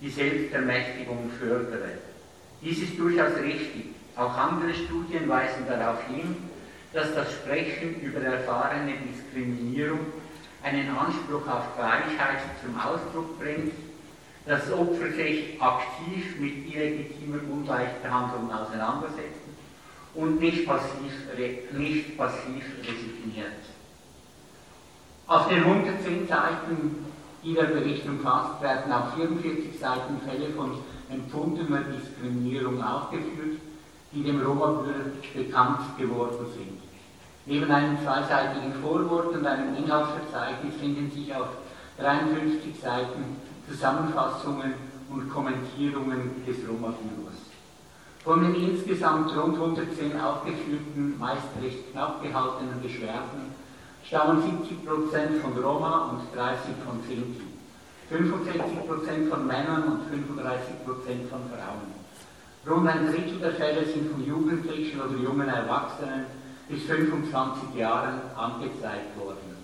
die 0.00 0.08
Selbstermächtigung 0.08 1.28
fördere. 1.36 1.98
Dies 2.62 2.84
ist 2.84 2.96
durchaus 2.96 3.34
richtig. 3.42 3.86
Auch 4.14 4.32
andere 4.38 4.72
Studien 4.72 5.28
weisen 5.28 5.66
darauf 5.68 6.06
hin, 6.06 6.36
dass 6.92 7.12
das 7.12 7.32
Sprechen 7.32 8.00
über 8.00 8.20
erfahrene 8.20 8.92
Diskriminierung 9.12 9.98
einen 10.62 10.88
Anspruch 10.96 11.44
auf 11.48 11.74
Gleichheit 11.74 12.38
zum 12.62 12.78
Ausdruck 12.78 13.36
bringt 13.40 13.72
das 14.46 14.70
Opfer 14.72 15.10
sich 15.10 15.60
aktiv 15.60 16.38
mit 16.38 16.72
illegitimer 16.72 17.40
Ungleichbehandlung 17.50 18.52
auseinandersetzen 18.52 19.56
und 20.14 20.40
nicht 20.40 20.66
passiv, 20.66 21.12
nicht 21.72 22.16
passiv 22.16 22.64
resigniert. 22.78 23.79
Auf 25.30 25.46
den 25.46 25.62
110 25.62 26.26
Seiten, 26.26 27.06
die 27.44 27.54
der 27.54 27.66
Bericht 27.66 28.04
umfasst, 28.04 28.60
werden 28.60 28.92
auf 28.92 29.14
44 29.14 29.78
Seiten 29.78 30.20
Fälle 30.26 30.50
von 30.56 30.72
empfundener 31.08 31.82
Diskriminierung 31.82 32.82
aufgeführt, 32.82 33.60
die 34.10 34.24
dem 34.24 34.42
Roma-Bürger 34.42 35.12
bekannt 35.32 35.96
geworden 35.96 36.46
sind. 36.52 36.80
Neben 37.46 37.70
einem 37.70 37.96
zweiseitigen 38.02 38.72
Vorwort 38.82 39.28
und 39.28 39.46
einem 39.46 39.76
Inhaltsverzeichnis 39.76 40.74
finden 40.80 41.08
sich 41.12 41.32
auf 41.32 41.46
53 42.00 42.80
Seiten 42.82 43.36
Zusammenfassungen 43.68 44.74
und 45.10 45.30
Kommentierungen 45.30 46.44
des 46.44 46.56
Roma-Büros. 46.68 47.38
Von 48.24 48.42
den 48.42 48.56
insgesamt 48.56 49.30
rund 49.36 49.54
110 49.54 50.20
aufgeführten, 50.20 51.16
meist 51.20 51.46
recht 51.62 51.92
knapp 51.92 52.20
gehaltenen 52.20 52.82
Beschwerden 52.82 53.49
stammen 54.10 54.42
70% 54.42 55.40
von 55.40 55.62
Roma 55.62 56.10
und 56.10 56.36
30% 56.36 56.82
von 56.84 56.98
Sinti, 57.06 57.46
65% 58.10 59.30
von 59.30 59.46
Männern 59.46 59.84
und 59.84 60.00
35% 60.10 61.28
von 61.30 61.38
Frauen. 61.48 61.94
Rund 62.66 62.88
ein 62.88 63.06
Drittel 63.06 63.38
der 63.38 63.52
Fälle 63.52 63.86
sind 63.86 64.10
von 64.10 64.26
Jugendlichen 64.26 65.00
oder 65.00 65.16
jungen 65.16 65.48
Erwachsenen 65.48 66.26
bis 66.68 66.82
25 66.86 67.76
Jahren 67.76 68.20
angezeigt 68.36 69.16
worden. 69.16 69.56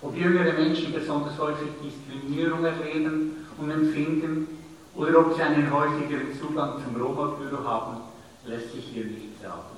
Ob 0.00 0.16
jüngere 0.16 0.54
Menschen 0.54 0.94
besonders 0.94 1.38
häufig 1.38 1.68
Diskriminierung 1.82 2.64
erleben 2.64 3.46
und 3.58 3.70
empfinden 3.70 4.48
oder 4.96 5.20
ob 5.20 5.36
sie 5.36 5.42
einen 5.42 5.70
häufigeren 5.70 6.32
Zugang 6.40 6.82
zum 6.82 7.00
Roma-Büro 7.00 7.62
haben, 7.64 7.98
lässt 8.46 8.72
sich 8.72 8.84
hier 8.84 9.04
nicht 9.04 9.42
sagen. 9.42 9.77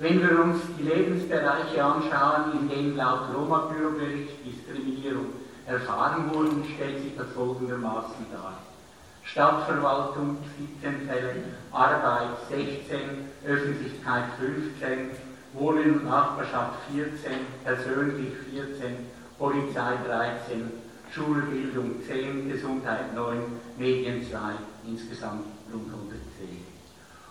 Wenn 0.00 0.22
wir 0.22 0.42
uns 0.42 0.62
die 0.78 0.84
Lebensbereiche 0.84 1.84
anschauen, 1.84 2.58
in 2.58 2.70
denen 2.70 2.96
laut 2.96 3.34
Roma-Büro-Bericht 3.36 4.32
Diskriminierung 4.46 5.26
erfahren 5.66 6.32
wurden, 6.32 6.64
stellt 6.74 7.02
sich 7.02 7.14
das 7.18 7.26
folgendermaßen 7.34 8.24
dar. 8.32 8.54
Stadtverwaltung 9.24 10.38
17 10.80 11.06
Fälle, 11.06 11.34
Arbeit 11.70 12.30
16, 12.48 12.98
Öffentlichkeit 13.46 14.24
15, 14.38 15.10
Wohnen 15.52 15.96
und 15.96 16.06
Nachbarschaft 16.06 16.78
14, 16.94 17.32
persönlich 17.62 18.32
14, 18.54 18.96
Polizei 19.38 19.96
13, 20.06 20.70
Schulbildung 21.12 21.96
10, 22.06 22.50
Gesundheit 22.50 23.14
9, 23.14 23.38
Medien 23.76 24.26
2, 24.30 24.38
insgesamt 24.88 25.44
rund 25.70 25.92
110. 25.92 26.09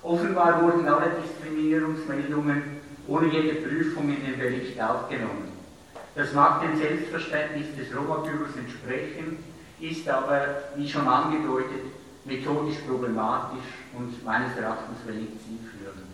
Offenbar 0.02 0.62
wurden 0.62 0.88
alle 0.88 1.12
Diskriminierungsmeldungen 1.22 2.80
ohne 3.08 3.28
jede 3.28 3.56
Prüfung 3.62 4.10
in 4.10 4.24
den 4.24 4.40
Bericht 4.40 4.80
aufgenommen. 4.82 5.52
Das 6.16 6.34
mag 6.34 6.62
dem 6.62 6.78
Selbstverständnis 6.78 7.68
des 7.76 7.96
Roma-Büros 7.96 8.56
entsprechen, 8.58 9.44
ist 9.80 10.08
aber, 10.08 10.64
wie 10.76 10.88
schon 10.88 11.08
angedeutet, 11.08 11.92
methodisch 12.26 12.78
problematisch 12.88 13.66
und 13.98 14.24
meines 14.24 14.56
Erachtens 14.58 15.00
wenig 15.06 15.30
zielführend. 15.44 16.08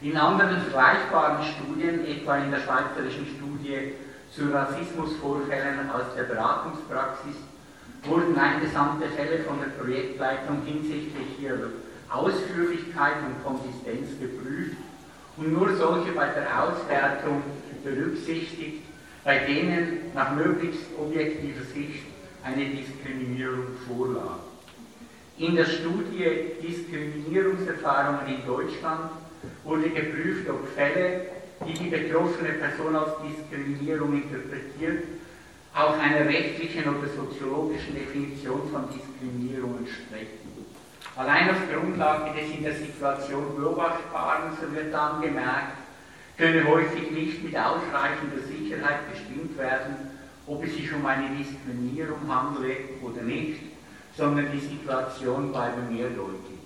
In 0.00 0.16
anderen 0.16 0.60
vergleichbaren 0.60 1.42
Studien, 1.42 2.04
etwa 2.06 2.36
in 2.36 2.50
der 2.50 2.60
schweizerischen 2.60 3.26
Studie 3.26 3.94
zu 4.30 4.52
Rassismusvorfällen 4.52 5.90
aus 5.90 6.14
der 6.16 6.24
Beratungspraxis 6.24 7.36
wurden 8.04 8.38
eingesandte 8.38 9.08
Fälle 9.08 9.42
von 9.44 9.58
der 9.58 9.82
Projektleitung 9.82 10.62
hinsichtlich 10.64 11.40
ihrer 11.40 11.70
Ausführlichkeit 12.10 13.16
und 13.26 13.44
Konsistenz 13.44 14.18
geprüft 14.20 14.76
und 15.36 15.52
nur 15.52 15.76
solche 15.76 16.12
bei 16.12 16.28
der 16.28 16.62
Auswertung 16.62 17.42
berücksichtigt, 17.84 18.82
bei 19.24 19.38
denen 19.40 20.12
nach 20.14 20.34
möglichst 20.34 20.86
objektiver 20.98 21.64
Sicht 21.74 22.04
eine 22.44 22.64
Diskriminierung 22.66 23.66
vorlag. 23.86 24.38
In 25.38 25.56
der 25.56 25.66
Studie 25.66 26.52
Diskriminierungserfahrungen 26.62 28.26
in 28.26 28.46
Deutschland 28.46 29.10
wurde 29.64 29.90
geprüft, 29.90 30.48
ob 30.48 30.66
Fälle, 30.74 31.26
die 31.66 31.74
die 31.74 31.90
betroffene 31.90 32.52
Person 32.52 32.96
als 32.96 33.10
Diskriminierung 33.22 34.14
interpretiert, 34.14 35.04
auch 35.74 35.98
einer 35.98 36.26
rechtlichen 36.26 36.84
oder 36.84 37.08
soziologischen 37.08 37.94
Definition 37.94 38.62
von 38.72 38.84
Diskriminierung 38.88 39.78
entsprechen. 39.78 40.46
Allein 41.16 41.48
auf 41.48 41.56
Grundlage 41.72 42.38
des 42.38 42.50
in 42.54 42.62
der 42.62 42.74
Situation 42.74 43.56
Beobachtbaren, 43.56 44.52
so 44.60 44.70
wird 44.74 44.92
dann 44.92 45.22
gemerkt, 45.22 45.78
könne 46.36 46.68
häufig 46.68 47.10
nicht 47.10 47.42
mit 47.42 47.56
ausreichender 47.56 48.42
Sicherheit 48.46 49.10
bestimmt 49.10 49.56
werden, 49.56 49.96
ob 50.46 50.62
es 50.62 50.74
sich 50.74 50.92
um 50.92 51.06
eine 51.06 51.30
Diskriminierung 51.30 52.18
handele 52.28 52.76
oder 53.02 53.22
nicht, 53.22 53.60
sondern 54.14 54.52
die 54.52 54.60
Situation 54.60 55.52
bleibe 55.52 55.80
mehrdeutig. 55.90 56.56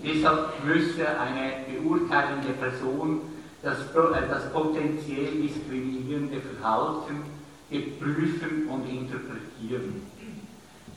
Deshalb 0.00 0.64
müsse 0.64 1.06
eine 1.20 1.52
beurteilende 1.70 2.52
Person 2.54 3.20
das, 3.62 3.78
äh, 3.78 4.28
das 4.28 4.52
potenziell 4.52 5.40
diskriminierende 5.40 6.40
Verhalten 6.40 7.22
prüfen 7.70 8.68
und 8.68 8.88
interpretieren. 8.88 10.02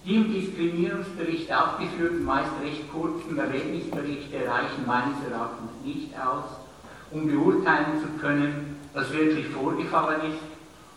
Die 0.07 0.15
im 0.15 0.31
Diskriminierungsbericht 0.31 1.51
aufgeführten, 1.51 2.23
meist 2.23 2.51
recht 2.63 2.89
kurzen 2.93 3.37
Erlebnisberichte 3.37 4.37
reichen 4.47 4.85
meines 4.85 5.17
Erachtens 5.29 5.71
nicht 5.83 6.17
aus, 6.17 6.45
um 7.11 7.27
beurteilen 7.27 7.99
zu 8.01 8.17
können, 8.17 8.77
was 8.93 9.11
wirklich 9.11 9.47
vorgefallen 9.47 10.31
ist 10.31 10.39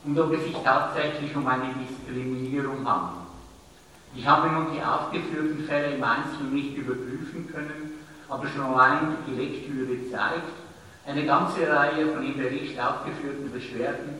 und 0.05 0.17
ob 0.17 0.33
es 0.33 0.45
sich 0.45 0.55
tatsächlich 0.63 1.35
um 1.35 1.45
eine 1.45 1.75
Diskriminierung 1.75 2.89
handelt. 2.89 3.27
Ich 4.15 4.25
habe 4.25 4.49
nun 4.49 4.67
die 4.77 4.81
aufgeführten 4.81 5.65
Fälle 5.65 5.97
im 5.97 6.05
Einzelnen 6.05 6.55
nicht 6.55 6.77
überprüfen 6.77 7.49
können, 7.53 7.95
aber 8.29 8.47
schon 8.47 8.63
allein 8.63 9.17
die 9.27 9.35
Lektüre 9.35 10.09
zeigt, 10.13 10.55
eine 11.05 11.27
ganze 11.27 11.69
Reihe 11.69 12.07
von 12.13 12.25
im 12.25 12.39
Bericht 12.39 12.79
aufgeführten 12.79 13.51
Beschwerden 13.53 14.15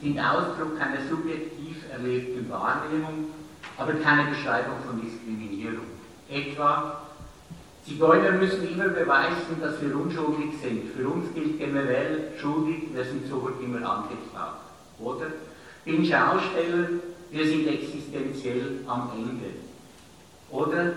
sind 0.00 0.20
Ausdruck 0.20 0.80
einer 0.80 1.04
subjektiv 1.10 1.82
erlebten 1.90 2.48
Wahrnehmung, 2.48 3.30
aber 3.78 3.94
keine 3.94 4.30
Beschreibung 4.30 4.76
von 4.86 5.00
Diskriminierung. 5.00 5.86
Etwa, 6.28 7.02
Zigeuner 7.86 8.32
müssen 8.32 8.68
immer 8.68 8.88
beweisen, 8.88 9.60
dass 9.60 9.80
wir 9.80 9.94
unschuldig 9.94 10.58
sind. 10.60 10.90
Für 10.96 11.08
uns 11.08 11.32
gilt 11.34 11.58
generell, 11.58 12.32
schuldig, 12.40 12.88
wir 12.92 13.04
sind 13.04 13.28
sofort 13.28 13.62
immer 13.62 13.88
angeklagt. 13.88 14.60
Oder? 14.98 15.26
Bin 15.84 16.04
Schausteller, 16.04 16.88
wir 17.30 17.46
sind 17.46 17.68
existenziell 17.68 18.80
am 18.88 19.10
Ende. 19.14 19.54
Oder? 20.50 20.92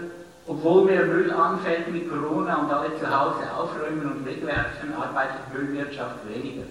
Obwohl 0.47 0.85
mehr 0.85 1.05
Müll 1.05 1.31
anfällt 1.31 1.91
mit 1.91 2.09
Corona 2.09 2.55
und 2.55 2.71
alle 2.71 2.97
zu 2.99 3.05
Hause 3.05 3.53
aufräumen 3.55 4.11
und 4.11 4.25
wegwerfen, 4.25 4.91
arbeitet 4.93 5.53
Müllwirtschaft 5.53 6.27
weniger. 6.27 6.63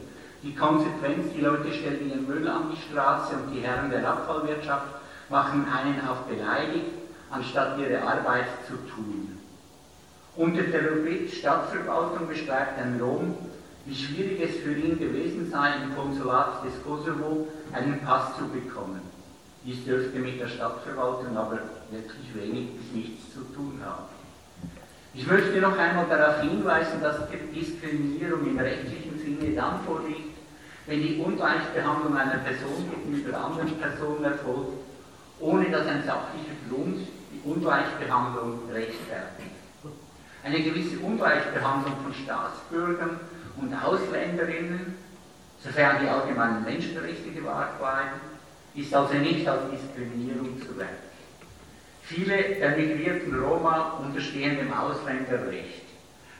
Die 0.42 0.54
Konsequenz, 0.54 1.32
die 1.36 1.42
Leute 1.42 1.72
stellen 1.72 2.10
ihren 2.10 2.26
Müll 2.26 2.48
an 2.48 2.72
die 2.72 2.90
Straße 2.90 3.34
und 3.36 3.54
die 3.54 3.60
Herren 3.60 3.90
der 3.90 4.08
Abfallwirtschaft 4.08 4.97
machen 5.28 5.66
einen 5.70 6.06
auf 6.06 6.24
beleidigt, 6.24 6.92
anstatt 7.30 7.78
ihre 7.78 8.02
Arbeit 8.02 8.46
zu 8.66 8.74
tun. 8.94 9.38
Unter 10.36 10.62
der 10.62 10.92
Rubrik 10.92 11.32
Stadtverwaltung 11.32 12.28
beschreibt 12.28 12.78
ein 12.78 13.00
Rom, 13.00 13.34
wie 13.86 13.94
schwierig 13.94 14.40
es 14.40 14.56
für 14.62 14.72
ihn 14.72 14.98
gewesen 14.98 15.50
sei, 15.50 15.72
im 15.82 15.96
Konsulat 15.96 16.64
des 16.64 16.82
Kosovo 16.84 17.48
einen 17.72 18.00
Pass 18.00 18.36
zu 18.36 18.46
bekommen. 18.48 19.00
Dies 19.64 19.84
dürfte 19.84 20.18
mit 20.18 20.40
der 20.40 20.48
Stadtverwaltung 20.48 21.36
aber 21.36 21.58
wirklich 21.90 22.34
wenig 22.34 22.68
bis 22.76 22.92
nichts 22.92 23.34
zu 23.34 23.40
tun 23.54 23.80
haben. 23.84 24.04
Ich 25.14 25.26
möchte 25.26 25.60
noch 25.60 25.76
einmal 25.76 26.06
darauf 26.08 26.40
hinweisen, 26.42 27.00
dass 27.02 27.16
Diskriminierung 27.54 28.46
im 28.46 28.58
rechtlichen 28.58 29.18
Sinne 29.18 29.54
dann 29.56 29.80
vorliegt, 29.84 30.36
wenn 30.86 31.02
die 31.02 31.18
Ungleichbehandlung 31.18 32.16
einer 32.16 32.38
Person 32.38 32.88
gegenüber 32.90 33.36
anderen 33.36 33.76
Personen 33.78 34.24
erfolgt, 34.24 34.87
ohne 35.40 35.70
dass 35.70 35.86
ein 35.86 36.02
sachlicher 36.04 36.56
Grund 36.68 37.06
die 37.32 37.48
Ungleichbehandlung 37.48 38.60
rechtfertigt. 38.72 39.56
Eine 40.42 40.62
gewisse 40.62 40.98
Ungleichbehandlung 40.98 41.94
von 42.02 42.14
Staatsbürgern 42.14 43.20
und 43.56 43.74
Ausländerinnen, 43.74 44.94
sofern 45.62 45.98
die 46.02 46.08
allgemeinen 46.08 46.64
Menschenrechte 46.64 47.30
gewahrt 47.30 47.78
bleiben, 47.78 48.20
ist 48.74 48.94
also 48.94 49.14
nicht 49.14 49.46
als 49.48 49.62
Diskriminierung 49.70 50.60
zu 50.60 50.76
werten. 50.78 51.08
Viele 52.02 52.54
der 52.54 52.76
migrierten 52.76 53.38
Roma 53.38 53.98
unterstehen 53.98 54.56
dem 54.56 54.72
Ausländerrecht. 54.72 55.82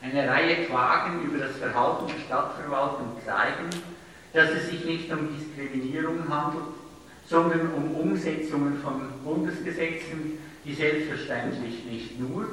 Eine 0.01 0.29
Reihe 0.29 0.65
Klagen 0.67 1.23
über 1.23 1.39
das 1.45 1.57
Verhalten 1.57 2.07
der 2.07 2.25
Stadtverwaltung 2.25 3.17
zeigen, 3.27 3.69
dass 4.33 4.51
es 4.51 4.71
sich 4.71 4.85
nicht 4.85 5.13
um 5.13 5.29
Diskriminierung 5.37 6.29
handelt, 6.29 6.78
sondern 7.29 7.73
um 7.75 7.95
Umsetzungen 7.95 8.81
von 8.83 9.11
Bundesgesetzen, 9.25 10.38
die 10.64 10.75
selbstverständlich 10.75 11.85
nicht 11.85 12.19
nur, 12.19 12.47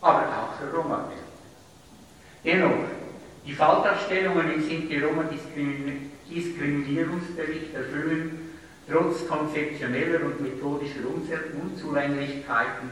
aber 0.00 0.26
auch 0.28 0.54
für 0.58 0.76
Roma 0.76 1.08
gelten. 1.08 1.30
Dennoch, 2.44 2.88
die 3.46 3.52
Faltaufstellungen 3.52 4.52
im 4.54 4.62
Sinti 4.62 4.98
Roma 4.98 5.24
Diskriminierungsbericht 6.30 7.74
erfüllen 7.74 8.50
trotz 8.90 9.26
konzeptioneller 9.26 10.24
und 10.24 10.40
methodischer 10.40 11.00
Unzulänglichkeiten 11.62 12.90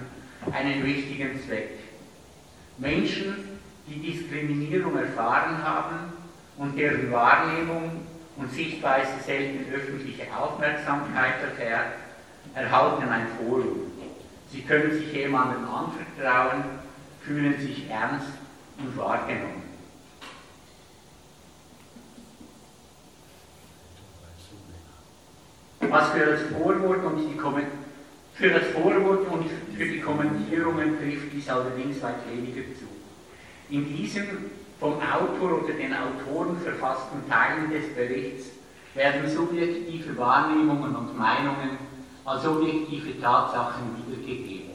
einen 0.53 0.85
wichtigen 0.85 1.41
Zweck. 1.47 1.71
Menschen, 2.79 3.59
die 3.89 4.01
Diskriminierung 4.01 4.97
erfahren 4.97 5.63
haben 5.63 6.13
und 6.57 6.79
deren 6.79 7.11
Wahrnehmung 7.11 8.07
und 8.39 8.53
Sichtweise 8.53 9.13
selten 9.25 9.73
öffentliche 9.73 10.25
Aufmerksamkeit 10.35 11.43
erfährt, 11.43 11.95
erhalten 12.55 13.09
ein 13.09 13.27
Forum. 13.37 13.93
Sie 14.51 14.63
können 14.63 14.93
sich 14.93 15.13
jemandem 15.13 15.65
anvertrauen, 15.69 16.65
fühlen 17.21 17.59
sich 17.61 17.91
ernst 17.91 18.29
und 18.79 18.97
wahrgenommen. 18.97 19.63
Was 25.81 26.11
für 26.11 26.27
das 26.27 26.41
Vorwort 26.43 27.05
und 27.05 27.19
die 27.19 27.39
für 28.35 28.51
das 28.51 28.69
Vorwort 28.69 29.27
und 29.33 29.51
für 29.77 29.85
die 29.85 30.01
Kommentierungen 30.01 30.97
trifft 31.01 31.33
dies 31.33 31.49
allerdings 31.49 32.01
weit 32.03 32.31
weniger 32.31 32.63
zu. 32.79 32.87
In 33.69 33.85
diesem 33.97 34.29
vom 34.81 34.95
Autor 34.95 35.63
oder 35.63 35.75
den 35.75 35.93
Autoren 35.93 36.57
verfassten 36.59 37.29
Teilen 37.29 37.71
des 37.71 37.95
Berichts 37.95 38.51
werden 38.95 39.29
subjektive 39.29 40.17
Wahrnehmungen 40.17 40.95
und 40.95 41.19
Meinungen 41.19 41.79
als 42.25 42.47
objektive 42.47 43.21
Tatsachen 43.21 43.97
wiedergegeben. 43.97 44.71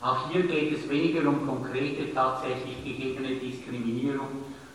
Auch 0.00 0.30
hier 0.30 0.42
geht 0.42 0.76
es 0.76 0.88
weniger 0.88 1.28
um 1.28 1.46
konkrete, 1.46 2.14
tatsächlich 2.14 2.84
gegebene 2.84 3.36
Diskriminierung 3.36 4.28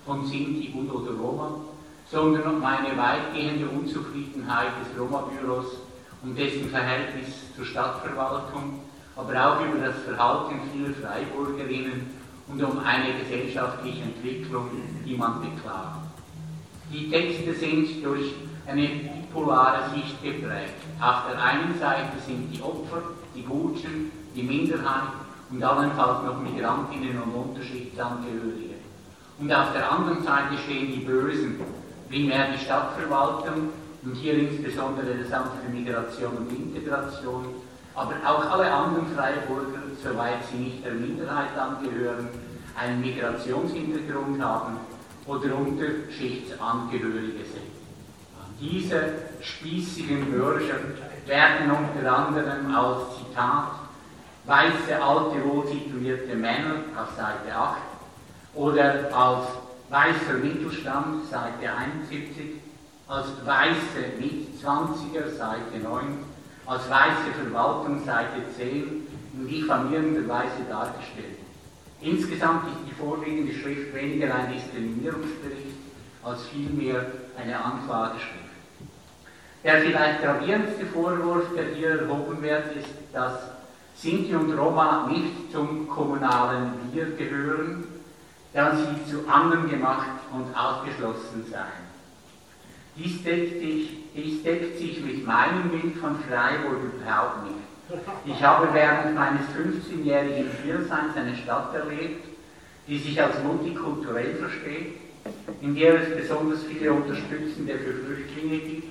von 0.05 0.25
Sinti 0.25 0.73
und 0.75 0.91
oder 0.91 1.11
Roma, 1.11 1.51
sondern 2.09 2.55
um 2.55 2.63
eine 2.63 2.97
weitgehende 2.97 3.67
Unzufriedenheit 3.67 4.71
des 4.81 4.99
Roma-Büros 4.99 5.77
und 6.23 6.37
dessen 6.37 6.69
Verhältnis 6.69 7.29
zur 7.55 7.65
Stadtverwaltung, 7.65 8.81
aber 9.15 9.33
auch 9.33 9.65
über 9.65 9.85
das 9.85 9.95
Verhalten 10.03 10.59
vieler 10.71 10.93
Freiburgerinnen 10.93 12.20
und 12.47 12.63
um 12.63 12.79
eine 12.79 13.13
gesellschaftliche 13.19 14.03
Entwicklung, 14.03 14.69
die 15.05 15.15
man 15.15 15.41
beklagt. 15.41 16.01
Die 16.91 17.09
Texte 17.09 17.53
sind 17.53 18.03
durch 18.03 18.33
eine 18.67 18.87
bipolare 18.87 19.89
Sicht 19.93 20.21
geprägt. 20.21 20.73
Auf 20.99 21.31
der 21.31 21.41
einen 21.41 21.77
Seite 21.79 22.19
sind 22.25 22.51
die 22.53 22.61
Opfer, 22.61 23.01
die 23.35 23.43
Gutschen, 23.43 24.11
die 24.35 24.43
Minderheit 24.43 25.13
und 25.49 25.63
allenfalls 25.63 26.23
noch 26.23 26.41
Migrantinnen 26.41 27.21
und 27.21 27.33
Unterschichtsangehörige. 27.33 28.75
Und 29.39 29.51
auf 29.51 29.73
der 29.73 29.91
anderen 29.91 30.23
Seite 30.23 30.57
stehen 30.63 30.93
die 30.93 31.05
Bösen, 31.05 31.59
primär 32.09 32.51
die 32.51 32.63
Stadtverwaltung 32.63 33.69
und 34.03 34.15
hier 34.15 34.33
insbesondere 34.37 35.15
das 35.23 35.31
Amt 35.31 35.51
für 35.63 35.71
Migration 35.71 36.37
und 36.37 36.51
Integration, 36.51 37.45
aber 37.95 38.13
auch 38.25 38.51
alle 38.51 38.71
anderen 38.71 39.07
Freiburger, 39.15 39.83
soweit 40.03 40.45
sie 40.51 40.57
nicht 40.57 40.85
der 40.85 40.93
Minderheit 40.93 41.57
angehören, 41.57 42.29
einen 42.75 43.01
Migrationshintergrund 43.01 44.41
haben 44.41 44.77
oder 45.25 45.55
Unterschichtsangehörige 45.55 47.45
sind. 47.45 47.71
Diese 48.59 49.01
spießigen 49.41 50.31
Bürger 50.31 50.75
werden 51.25 51.71
unter 51.71 52.17
anderem 52.17 52.75
als 52.75 53.17
Zitat 53.17 53.71
weiße, 54.45 55.01
alte, 55.01 55.43
wohlsituierte 55.45 56.35
Männer 56.35 56.75
auf 56.95 57.15
Seite 57.15 57.55
8 57.55 57.77
oder 58.53 59.15
als 59.15 59.47
weißer 59.89 60.37
Mittelstand, 60.41 61.25
Seite 61.29 61.73
71, 61.75 62.61
als 63.07 63.27
weiße 63.45 64.19
Mitzwanziger, 64.19 65.29
Seite 65.29 65.79
9, 65.83 66.19
als 66.65 66.89
weiße 66.89 67.31
Verwaltung 67.43 68.03
Seite 68.05 68.41
10 68.57 69.07
in 69.33 69.47
diffamierender 69.47 70.27
Weise 70.27 70.63
dargestellt. 70.69 71.39
Insgesamt 72.01 72.67
ist 72.67 72.89
die 72.89 72.95
vorliegende 72.95 73.53
Schrift 73.53 73.93
weniger 73.93 74.33
ein 74.33 74.53
Diskriminierungsbericht 74.53 75.77
als 76.23 76.43
vielmehr 76.47 77.05
eine 77.37 77.63
Anklageschrift. 77.63 78.41
Der 79.63 79.81
vielleicht 79.81 80.23
gravierendste 80.23 80.85
Vorwurf, 80.87 81.45
der 81.55 81.75
hier 81.75 82.01
erhoben 82.01 82.41
wird, 82.41 82.75
ist, 82.75 82.89
dass 83.13 83.33
Sinti 83.95 84.33
und 84.33 84.51
Roma 84.57 85.07
nicht 85.07 85.51
zum 85.51 85.87
kommunalen 85.87 86.73
Wir 86.91 87.05
gehören, 87.11 87.83
da 88.53 88.75
sie 88.75 89.11
zu 89.11 89.27
anderen 89.27 89.69
gemacht 89.69 90.09
und 90.33 90.55
ausgeschlossen 90.57 91.45
seien. 91.49 91.91
Dies 92.97 93.23
deckt, 93.23 93.61
sich, 93.61 93.89
dies 94.15 94.43
deckt 94.43 94.79
sich 94.79 95.01
mit 95.01 95.25
meinem 95.25 95.69
Bild 95.69 95.95
von 95.97 96.17
Freiburg 96.19 96.79
überhaupt 96.95 97.43
nicht. 97.43 97.70
Ich 98.25 98.43
habe 98.43 98.73
während 98.73 99.15
meines 99.15 99.43
15-jährigen 99.49 100.49
Hierseins 100.63 101.15
eine 101.15 101.35
Stadt 101.35 101.73
erlebt, 101.73 102.25
die 102.87 102.97
sich 102.97 103.21
als 103.21 103.43
multikulturell 103.43 104.35
versteht, 104.35 104.95
in 105.61 105.75
der 105.75 106.01
es 106.01 106.15
besonders 106.15 106.63
viele 106.63 106.93
Unterstützende 106.93 107.77
für 107.77 107.93
Flüchtlinge 107.93 108.59
gibt, 108.59 108.87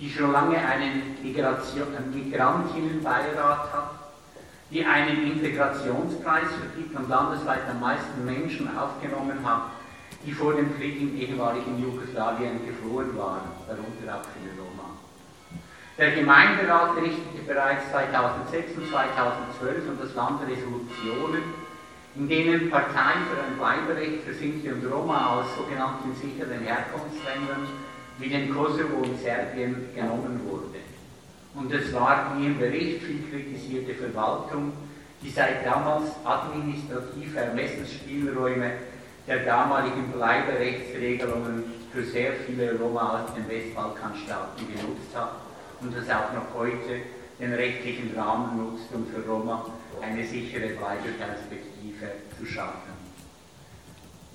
die 0.00 0.10
schon 0.10 0.32
lange 0.32 0.58
einen 0.58 1.16
Migrantinnenbeirat 1.22 3.72
hat, 3.72 3.90
die 4.70 4.84
einen 4.84 5.32
Integrationspreis 5.32 6.48
vergibt 6.52 6.94
und 6.96 7.08
landesweit 7.08 7.62
am 7.70 7.80
meisten 7.80 8.24
Menschen 8.24 8.68
aufgenommen 8.76 9.38
hat, 9.44 9.70
die 10.26 10.32
vor 10.32 10.54
dem 10.54 10.76
Krieg 10.76 11.00
im 11.00 11.16
ehemaligen 11.18 11.80
Jugoslawien 11.82 12.66
geflohen 12.66 13.16
waren, 13.16 13.48
darunter 13.66 14.16
auch 14.16 14.24
viele 14.34 14.50
Roma. 14.58 14.83
Der 15.96 16.10
Gemeinderat 16.10 16.96
richtete 16.96 17.42
bereits 17.46 17.88
2006 17.92 18.78
und 18.78 18.90
2012 18.90 19.88
und 19.90 20.02
das 20.02 20.12
Land 20.16 20.40
Resolutionen, 20.42 21.54
in 22.16 22.28
denen 22.28 22.68
Parteien 22.68 23.22
für 23.30 23.38
ein 23.38 23.56
Bleiberecht 23.56 24.24
für 24.24 24.34
Sinti 24.34 24.72
und 24.72 24.84
Roma 24.90 25.38
aus 25.38 25.54
sogenannten 25.56 26.12
sicheren 26.16 26.62
Herkunftsländern 26.62 27.68
wie 28.18 28.28
dem 28.28 28.52
Kosovo 28.52 29.04
und 29.04 29.20
Serbien 29.22 29.88
genommen 29.94 30.40
wurde. 30.44 30.82
Und 31.54 31.72
es 31.72 31.92
war 31.94 32.34
die 32.36 32.46
im 32.46 32.58
Bericht 32.58 33.04
viel 33.04 33.22
kritisierte 33.30 33.94
Verwaltung, 33.94 34.72
die 35.22 35.30
seit 35.30 35.64
damals 35.64 36.10
administrative 36.24 37.38
Ermessensspielräume 37.38 38.72
der 39.28 39.44
damaligen 39.44 40.10
Bleiberechtsregelungen 40.10 41.62
für 41.92 42.02
sehr 42.02 42.32
viele 42.44 42.76
Roma 42.80 43.22
aus 43.22 43.34
den 43.34 43.48
Westbalkanstaaten 43.48 44.66
genutzt 44.66 45.14
hat 45.14 45.53
und 45.84 45.94
das 45.96 46.08
auch 46.08 46.32
noch 46.32 46.54
heute 46.54 47.02
den 47.38 47.52
rechtlichen 47.52 48.16
Rahmen 48.16 48.56
nutzt, 48.56 48.88
um 48.92 49.06
für 49.06 49.20
Roma 49.28 49.66
eine 50.00 50.24
sichere 50.24 50.68
Bleibeperspektive 50.68 52.06
zu 52.38 52.46
schaffen. 52.46 52.94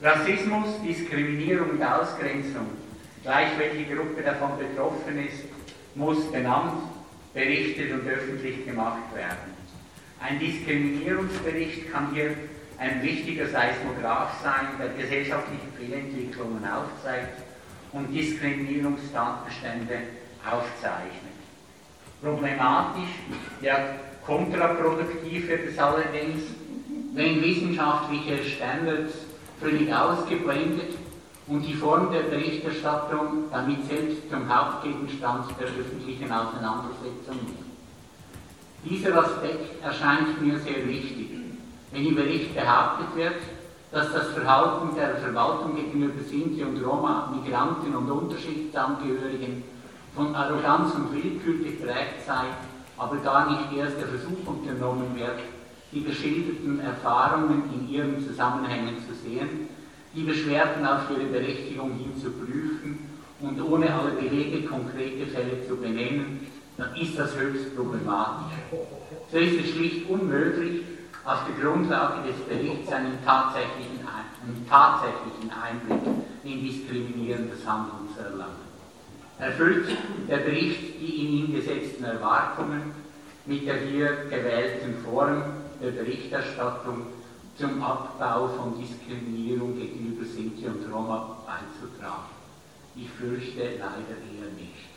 Rassismus, 0.02 0.82
Diskriminierung 0.86 1.72
und 1.72 1.84
Ausgrenzung, 1.84 2.68
gleich 3.24 3.58
welche 3.58 3.96
Gruppe 3.96 4.22
davon 4.22 4.52
betroffen 4.58 5.26
ist, 5.26 5.44
muss 5.96 6.32
benannt, 6.32 6.84
berichtet 7.34 7.92
und 7.94 8.08
öffentlich 8.08 8.66
gemacht 8.66 9.14
werden. 9.16 9.58
Ein 10.22 10.40
Diskriminierungsbericht 10.40 11.92
kann 11.92 12.14
hier 12.14 12.36
ein 12.78 13.02
wichtiger 13.04 13.48
Seismograph 13.48 14.42
sein, 14.42 14.68
der 14.80 14.90
gesellschaftliche 14.90 15.68
Fehlentwicklungen 15.78 16.64
aufzeigt 16.66 17.42
und 17.92 18.14
Diskriminierungstatbestände 18.14 20.00
aufzeichnet. 20.46 21.39
Problematisch, 22.22 23.10
ja 23.62 23.78
kontraproduktiv 24.26 25.48
wird 25.48 25.70
es 25.70 25.80
allerdings, 25.80 26.44
wenn 27.14 27.42
wissenschaftliche 27.42 28.44
Standards 28.44 29.14
völlig 29.60 29.92
ausgeblendet 29.94 30.96
und 31.48 31.62
die 31.62 31.74
Form 31.74 32.12
der 32.12 32.24
Berichterstattung 32.24 33.46
damit 33.52 33.88
selbst 33.88 34.30
zum 34.30 34.48
Hauptgegenstand 34.48 35.46
der 35.60 35.68
öffentlichen 35.68 36.32
Auseinandersetzung 36.32 37.40
wird. 37.48 37.70
Dieser 38.86 39.18
Aspekt 39.18 39.84
erscheint 39.84 40.42
mir 40.42 40.60
sehr 40.60 40.88
wichtig 40.88 41.30
wenn 41.92 42.06
im 42.06 42.16
Bericht 42.16 42.54
behauptet 42.54 43.16
wird, 43.16 43.42
dass 43.92 44.14
das 44.14 44.28
Verhalten 44.30 44.96
der 44.96 45.16
Verwaltung 45.16 45.76
gegenüber 45.76 46.22
Sinti 46.24 46.64
und 46.64 46.84
Roma, 46.84 47.34
Migranten 47.34 47.96
und 47.96 48.12
Unterschichtsangehörigen 48.12 49.64
von 50.16 50.36
Arroganz 50.36 50.94
und 50.96 51.14
Willkür 51.14 51.58
geprägt 51.64 52.26
sei, 52.26 52.46
aber 52.98 53.18
gar 53.18 53.50
nicht 53.50 53.78
erst 53.78 53.98
der 53.98 54.08
Versuch 54.08 54.46
unternommen 54.46 55.16
wird, 55.16 55.40
die 55.92 56.04
geschilderten 56.04 56.80
Erfahrungen 56.82 57.64
in 57.74 57.90
ihren 57.90 58.26
Zusammenhängen 58.26 58.98
zu 59.08 59.14
sehen, 59.16 59.70
die 60.16 60.24
Beschwerden 60.24 60.86
auf 60.86 61.10
ihre 61.10 61.30
Berechtigung 61.30 61.94
hin 61.94 62.14
zu 62.22 62.32
prüfen 62.32 63.10
und 63.42 63.62
ohne 63.62 63.94
alle 63.94 64.12
Belege 64.12 64.68
konkrete 64.68 65.28
Fälle 65.28 65.68
zu 65.68 65.78
benennen, 65.78 66.48
dann 66.78 66.96
ist 66.96 67.18
das 67.18 67.36
höchst 67.38 67.76
problematisch. 67.76 68.58
So 69.32 69.38
ist 69.38 69.64
es 69.64 69.72
schlicht 69.72 70.10
unmöglich, 70.10 70.84
auf 71.26 71.40
der 71.46 71.64
Grundlage 71.64 72.28
des 72.28 72.38
Berichts 72.48 72.92
einen 72.92 73.24
tatsächlichen, 73.24 74.00
einen 74.00 74.66
tatsächlichen 74.68 75.52
Einblick 75.52 76.16
in 76.44 76.66
diskriminierendes 76.66 77.68
Handeln 77.68 78.10
zu 78.16 78.24
erlangen. 78.24 78.69
Erfüllt 79.40 79.88
der 80.28 80.38
Bericht 80.38 81.00
die 81.00 81.26
in 81.26 81.32
ihm 81.32 81.56
gesetzten 81.56 82.04
Erwartungen 82.04 82.92
mit 83.46 83.66
der 83.66 83.78
hier 83.78 84.26
gewählten 84.30 85.02
Form 85.04 85.44
der 85.82 85.92
Berichterstattung 85.92 87.08
zum 87.58 87.82
Abbau 87.82 88.50
von 88.50 88.78
Diskriminierung 88.78 89.78
gegenüber 89.78 90.26
Sinti 90.26 90.68
und 90.68 90.94
Roma 90.94 91.38
beizutragen? 91.46 92.40
Ich 92.98 93.10
fürchte 93.10 93.62
leider 93.80 94.18
eher 94.28 94.52
nicht. 94.58 94.90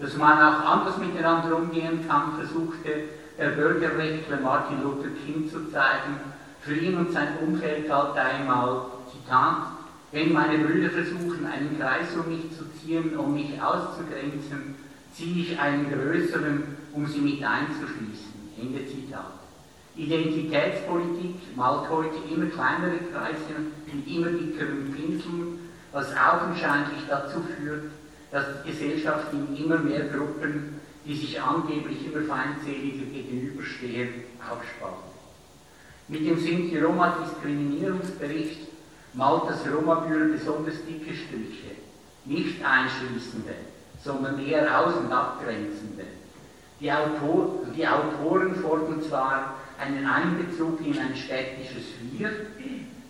Dass 0.00 0.16
man 0.16 0.38
auch 0.38 0.66
anders 0.68 0.96
miteinander 0.98 1.56
umgehen 1.56 2.06
kann, 2.08 2.34
versuchte 2.36 3.04
der 3.38 3.50
Bürgerrechtler 3.50 4.40
Martin 4.40 4.82
Luther 4.82 5.10
King 5.24 5.48
zu 5.48 5.70
zeigen, 5.70 6.18
für 6.60 6.74
ihn 6.74 6.98
und 6.98 7.12
sein 7.12 7.38
Umfeld 7.38 7.86
galt 7.86 8.16
einmal, 8.16 8.86
Zitat, 9.10 9.79
wenn 10.12 10.32
meine 10.32 10.64
Brüder 10.64 10.90
versuchen, 10.90 11.46
einen 11.46 11.78
Kreis 11.78 12.08
um 12.16 12.32
mich 12.32 12.50
zu 12.56 12.64
ziehen, 12.78 13.16
um 13.16 13.34
mich 13.34 13.60
auszugrenzen, 13.60 14.74
ziehe 15.14 15.42
ich 15.42 15.58
einen 15.58 15.90
größeren, 15.90 16.62
um 16.92 17.06
sie 17.06 17.20
mit 17.20 17.42
einzuschließen. 17.42 18.30
Ende 18.60 18.86
Zitat. 18.86 19.32
Identitätspolitik 19.96 21.56
malt 21.56 21.88
heute 21.88 22.16
immer 22.32 22.46
kleinere 22.46 22.98
Kreise 23.12 23.54
mit 23.86 24.06
immer 24.06 24.30
dickeren 24.30 24.94
Pinseln, 24.94 25.58
was 25.92 26.14
augenscheinlich 26.16 27.00
dazu 27.08 27.42
führt, 27.56 27.90
dass 28.30 28.62
die 28.62 28.70
Gesellschaft 28.70 29.32
in 29.32 29.56
immer 29.56 29.78
mehr 29.78 30.08
Gruppen 30.08 30.80
die 31.04 31.16
sich 31.16 31.40
angeblich 31.40 32.06
immer 32.06 32.22
feindseliger 32.26 33.06
gegenüberstehen, 33.06 34.10
aufspalten. 34.38 35.10
Mit 36.08 36.26
dem 36.26 36.38
Sinti-Roma-Diskriminierungsbericht 36.38 38.68
malt 39.14 39.42
das 39.48 39.60
Roma-Büro 39.66 40.32
besonders 40.32 40.84
dicke 40.86 41.14
Striche, 41.14 41.76
nicht 42.24 42.64
einschließende, 42.64 43.54
sondern 44.02 44.38
eher 44.38 44.66
und 44.96 45.12
abgrenzende. 45.12 46.04
Die, 46.80 46.90
Autor 46.90 47.66
die 47.76 47.86
Autoren 47.86 48.54
fordern 48.54 49.02
zwar 49.02 49.56
einen 49.78 50.06
Einbezug 50.06 50.80
in 50.84 50.98
ein 50.98 51.14
städtisches 51.14 51.84
Wir, 52.12 52.30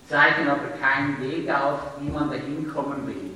zeigen 0.08 0.48
aber 0.48 0.68
keinen 0.80 1.20
Weg 1.20 1.48
auf, 1.50 1.80
wie 2.00 2.10
man 2.10 2.30
dahin 2.30 2.68
kommen 2.72 3.06
will. 3.06 3.30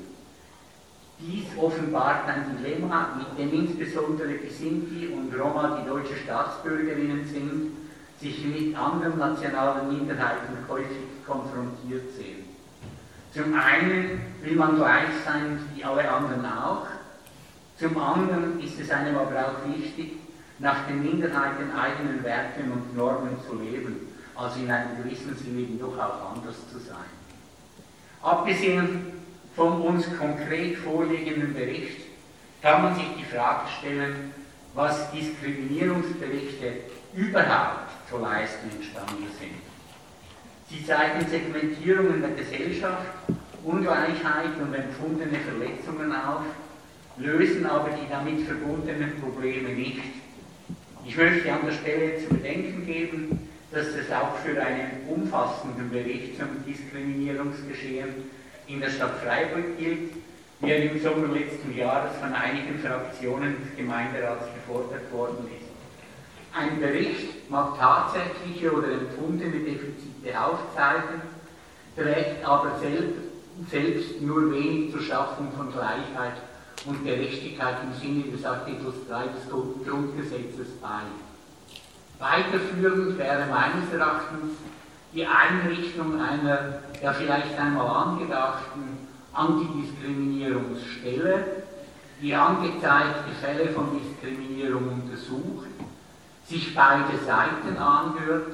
Dies 1.21 1.45
offenbart 1.57 2.27
ein 2.27 2.57
Dilemma, 2.57 3.17
mit 3.17 3.39
dem 3.39 3.55
insbesondere 3.55 4.35
die 4.35 4.51
Sinti 4.51 5.07
und 5.07 5.33
Roma, 5.39 5.79
die 5.81 5.89
deutsche 5.89 6.17
Staatsbürgerinnen 6.17 7.25
sind, 7.27 7.71
sich 8.21 8.45
mit 8.45 8.77
anderen 8.77 9.19
nationalen 9.19 9.89
Minderheiten 9.89 10.57
häufig 10.69 10.97
konfrontiert 11.25 12.13
sehen. 12.17 12.54
Zum 13.35 13.53
einen 13.53 14.21
will 14.43 14.55
man 14.55 14.77
gleich 14.77 15.09
sein 15.25 15.59
wie 15.75 15.83
alle 15.83 16.09
anderen 16.09 16.47
auch, 16.47 16.87
zum 17.77 17.99
anderen 17.99 18.61
ist 18.61 18.79
es 18.79 18.89
einem 18.93 19.17
aber 19.17 19.37
auch 19.41 19.77
wichtig, 19.77 20.13
nach 20.61 20.87
den 20.87 21.03
Minderheiten 21.03 21.73
eigenen 21.73 22.23
Werten 22.23 22.71
und 22.71 22.97
Normen 22.97 23.37
zu 23.45 23.57
leben, 23.57 24.15
also 24.37 24.61
in 24.61 24.71
einem 24.71 25.03
gewissen 25.03 25.37
Sinne 25.37 25.67
doch 25.81 25.99
auch 25.99 26.37
anders 26.37 26.55
zu 26.71 26.79
sein. 26.79 27.11
Abgesehen 28.23 29.07
vom 29.57 29.83
uns 29.83 30.07
konkret 30.17 30.79
vorliegenden 30.79 31.55
Bericht 31.55 32.03
kann 32.63 32.83
man 32.83 32.95
sich 32.95 33.09
die 33.19 33.25
Frage 33.25 33.69
stellen, 33.81 34.33
was 34.75 35.11
Diskriminierungsberichte 35.11 36.73
überhaupt 37.15 37.91
zu 38.09 38.19
leisten 38.19 38.71
imstande 38.77 39.29
sind. 39.39 39.74
Sie 40.71 40.85
zeigen 40.87 41.27
Segmentierungen 41.29 42.21
der 42.21 42.31
Gesellschaft, 42.31 43.07
Ungleichheit 43.65 44.59
und 44.61 44.75
empfundene 44.75 45.39
Verletzungen 45.39 46.13
auf, 46.13 46.45
lösen 47.17 47.67
aber 47.67 47.91
die 47.91 48.09
damit 48.11 48.47
verbundenen 48.47 49.21
Probleme 49.21 49.71
nicht. 49.71 50.03
Ich 51.07 51.17
möchte 51.17 51.53
an 51.53 51.67
der 51.67 51.73
Stelle 51.73 52.19
zu 52.19 52.35
bedenken 52.35 52.87
geben, 52.87 53.49
dass 53.71 53.87
das 53.95 54.11
auch 54.17 54.37
für 54.39 54.61
einen 54.61 55.03
umfassenden 55.09 55.91
Bericht 55.91 56.39
zum 56.39 56.49
Diskriminierungsgeschehen 56.67 58.09
in 58.67 58.81
der 58.81 58.91
Stadt 58.91 59.21
Freiburg 59.23 59.79
gilt, 59.79 60.13
wie 60.61 60.71
er 60.71 60.91
im 60.91 61.01
Sommer 61.03 61.29
letzten 61.29 61.77
Jahres 61.77 62.17
von 62.17 62.33
einigen 62.33 62.79
Fraktionen 62.79 63.57
des 63.63 63.77
Gemeinderats 63.77 64.47
gefordert 64.55 65.13
worden 65.13 65.47
ist. 65.49 65.74
Ein 66.57 66.79
Bericht 66.79 67.51
mag 67.51 67.77
tatsächliche 67.79 68.73
oder 68.73 68.93
empfundene 68.93 69.59
Defizite 69.59 70.41
aufzeigen, 70.41 71.21
trägt 71.97 72.47
aber 72.47 72.79
selbst, 72.79 73.25
selbst 73.69 74.23
nur 74.23 74.53
wenig 74.53 74.93
zur 74.93 75.03
Schaffung 75.03 75.51
von 75.57 75.73
Gleichheit 75.73 76.37
und 76.87 77.03
Gerechtigkeit 77.05 77.79
im 77.83 77.93
Sinne 78.01 78.31
des 78.31 78.45
Artikels 78.45 78.95
3 79.09 79.27
des 79.29 79.49
Grundgesetzes 79.51 80.69
bei. 80.81 81.01
Weiterführend 82.21 83.19
wäre 83.19 83.47
meines 83.47 83.93
Erachtens 83.93 84.53
die 85.13 85.27
Einrichtung 85.27 86.21
einer 86.21 86.83
ja 87.03 87.13
vielleicht 87.13 87.59
einmal 87.59 87.89
angedachten 87.89 89.09
Antidiskriminierungsstelle, 89.33 91.65
die 92.23 92.33
angezeigte 92.35 93.33
Fälle 93.41 93.71
von 93.71 93.99
Diskriminierung 93.99 95.03
untersucht, 95.03 95.67
sich 96.47 96.75
beide 96.75 97.19
Seiten 97.27 97.77
anhört, 97.77 98.53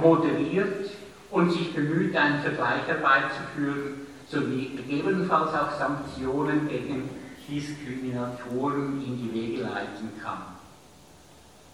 moderiert 0.00 0.90
und 1.30 1.50
sich 1.50 1.74
bemüht, 1.74 2.16
einen 2.16 2.42
Vergleich 2.42 2.86
herbeizuführen, 2.86 4.06
sowie 4.28 4.76
gegebenenfalls 4.76 5.54
auch 5.54 5.78
Sanktionen 5.78 6.68
gegen 6.68 7.08
Diskriminatoren 7.48 9.02
in 9.04 9.18
die 9.18 9.34
Wege 9.34 9.62
leiten 9.62 10.10
kann. 10.22 10.42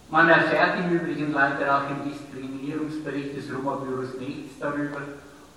Man 0.09 0.27
erfährt 0.27 0.79
im 0.79 0.91
Übrigen 0.91 1.31
leider 1.31 1.77
auch 1.77 1.89
im 1.89 2.09
Diskriminierungsbericht 2.09 3.37
des 3.37 3.53
Roma-Büros 3.53 4.19
nichts 4.19 4.57
darüber, 4.59 5.01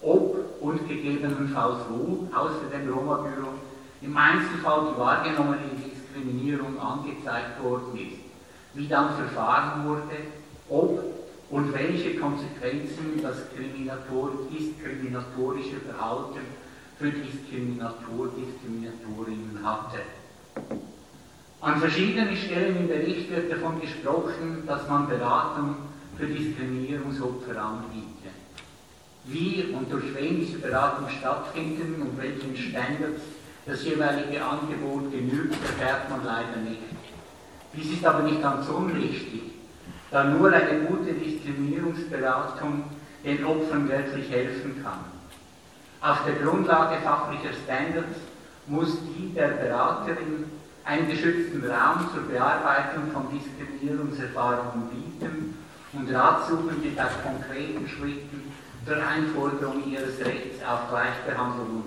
ob 0.02 0.60
und 0.60 0.86
gegebenenfalls 0.88 1.78
wo, 1.88 2.28
außer 2.36 2.66
dem 2.72 2.92
Roma-Büro, 2.92 3.48
im 4.02 4.16
Einzelfall 4.16 4.92
die 4.92 5.00
wahrgenommene 5.00 5.58
Diskriminierung 5.76 6.78
angezeigt 6.78 7.62
worden 7.62 7.96
ist, 7.96 8.31
wie 8.74 8.88
dann 8.88 9.14
verfahren 9.16 9.86
wurde, 9.86 10.16
ob 10.68 11.02
und 11.50 11.72
welche 11.74 12.16
Konsequenzen 12.16 13.20
das 13.22 13.36
diskriminatorische 14.50 15.76
Verhalten 15.86 16.40
für 16.98 17.10
Diskriminator, 17.10 18.28
Diskriminatorinnen 18.28 19.60
hatte. 19.62 19.98
An 21.60 21.78
verschiedenen 21.78 22.36
Stellen 22.36 22.76
im 22.76 22.88
Bericht 22.88 23.30
wird 23.30 23.52
davon 23.52 23.80
gesprochen, 23.80 24.64
dass 24.66 24.88
man 24.88 25.08
Beratung 25.08 25.76
für 26.18 26.26
Diskriminierungsopfer 26.26 27.56
anbiete. 27.60 28.30
Wie 29.24 29.72
und 29.72 29.92
durch 29.92 30.14
wen 30.14 30.40
diese 30.40 30.58
Beratung 30.58 31.08
stattfinden 31.08 32.02
und 32.02 32.18
welchen 32.18 32.56
Standards 32.56 33.22
das 33.66 33.84
jeweilige 33.84 34.44
Angebot 34.44 35.12
genügt, 35.12 35.54
erfährt 35.62 36.10
man 36.10 36.24
leider 36.24 36.56
nicht. 36.68 37.01
Dies 37.74 37.92
ist 37.92 38.04
aber 38.04 38.22
nicht 38.22 38.42
ganz 38.42 38.68
unwichtig, 38.68 39.42
da 40.10 40.24
nur 40.24 40.52
eine 40.52 40.80
gute 40.80 41.12
Diskriminierungsberatung 41.14 42.84
den 43.24 43.44
Opfern 43.44 43.88
wirklich 43.88 44.30
helfen 44.30 44.82
kann. 44.82 45.04
Auf 46.00 46.24
der 46.26 46.34
Grundlage 46.34 47.00
fachlicher 47.02 47.54
Standards 47.64 48.18
muss 48.66 48.98
die 49.16 49.32
der 49.32 49.48
Beraterin 49.48 50.44
einen 50.84 51.08
geschützten 51.08 51.64
Raum 51.64 52.08
zur 52.12 52.24
Bearbeitung 52.24 53.10
von 53.12 53.26
Diskriminierungserfahrungen 53.30 54.88
bieten 54.90 55.54
und 55.92 56.12
Ratsuchende 56.12 56.88
bei 56.96 57.06
konkreten 57.22 57.88
Schritten 57.88 58.52
zur 58.84 58.96
Einforderung 58.96 59.90
ihres 59.90 60.18
Rechts 60.18 60.62
auf 60.64 60.88
Gleichbehandlung 60.90 61.84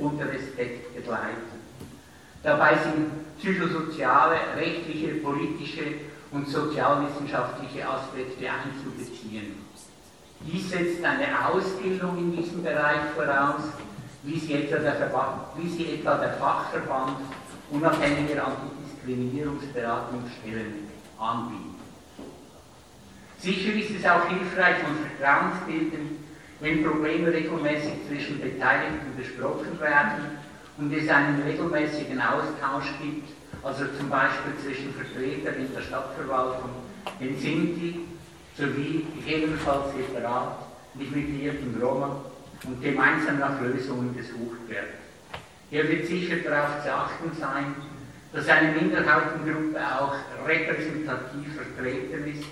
und 0.00 0.20
Respekt 0.20 0.94
begleiten. 0.96 1.54
Dabei 2.42 2.76
sind 2.78 3.23
psychosoziale, 3.38 4.36
rechtliche, 4.56 5.14
politische 5.16 5.82
und 6.30 6.48
sozialwissenschaftliche 6.48 7.86
Aspekte 7.88 8.46
einzubeziehen. 8.50 9.56
Dies 10.40 10.70
setzt 10.70 11.04
eine 11.04 11.46
Ausbildung 11.48 12.16
in 12.18 12.36
diesem 12.36 12.62
Bereich 12.62 13.00
voraus, 13.16 13.62
wie 14.24 14.38
sie 14.38 14.54
etwa 14.54 14.76
der, 14.78 15.10
wie 15.56 15.68
sie 15.68 15.94
etwa 15.94 16.16
der 16.16 16.34
Fachverband 16.34 17.18
unabhängiger 17.70 18.46
Antidiskriminierungsberatungsstellen 18.46 20.88
anbieten. 21.18 21.74
Sicher 23.38 23.72
ist 23.74 23.90
es 23.90 24.06
auch 24.06 24.28
hilfreich 24.28 24.76
und 24.88 24.98
vertrauensbildend, 25.06 26.20
wenn 26.60 26.84
Probleme 26.84 27.32
regelmäßig 27.32 28.06
zwischen 28.08 28.40
Beteiligten 28.40 29.16
besprochen 29.16 29.80
werden 29.80 30.38
und 30.76 30.92
es 30.92 31.08
einen 31.08 31.42
regelmäßigen 31.42 32.20
Austausch 32.20 32.92
gibt, 33.00 33.28
also 33.62 33.84
zum 33.96 34.08
Beispiel 34.10 34.52
zwischen 34.62 34.94
Vertretern 34.94 35.54
in 35.54 35.74
der 35.74 35.82
Stadtverwaltung, 35.82 36.70
den 37.20 37.38
Sinti, 37.38 38.00
sowie 38.56 39.06
gegebenenfalls 39.16 39.94
separat 39.94 40.58
mit 40.94 41.14
Mitgliedern 41.14 41.76
Roma 41.80 42.16
und 42.64 42.82
gemeinsam 42.82 43.38
nach 43.38 43.60
Lösungen 43.60 44.16
gesucht 44.16 44.68
wird. 44.68 44.94
Hier 45.70 45.88
wird 45.88 46.06
sicher 46.06 46.36
darauf 46.36 46.82
zu 46.82 46.92
achten 46.92 47.30
sein, 47.38 47.74
dass 48.32 48.48
eine 48.48 48.72
Minderheitengruppe 48.72 49.78
auch 49.78 50.14
repräsentativ 50.46 51.54
vertreten 51.54 52.26
ist, 52.26 52.44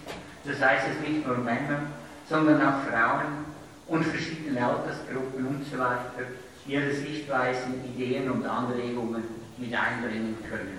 das 0.44 0.60
heißt 0.60 0.86
es 0.92 1.08
nicht 1.08 1.26
nur 1.26 1.38
Männer, 1.38 1.82
sondern 2.28 2.60
auch 2.62 2.82
Frauen 2.88 3.44
und 3.88 4.04
verschiedene 4.04 4.64
Altersgruppen 4.64 5.46
und 5.46 5.64
so 5.70 5.78
weiter 5.78 6.26
ihre 6.66 6.92
Sichtweisen, 6.92 7.74
Ideen 7.94 8.30
und 8.30 8.46
Anregungen 8.46 9.24
mit 9.58 9.74
einbringen 9.74 10.36
können. 10.48 10.78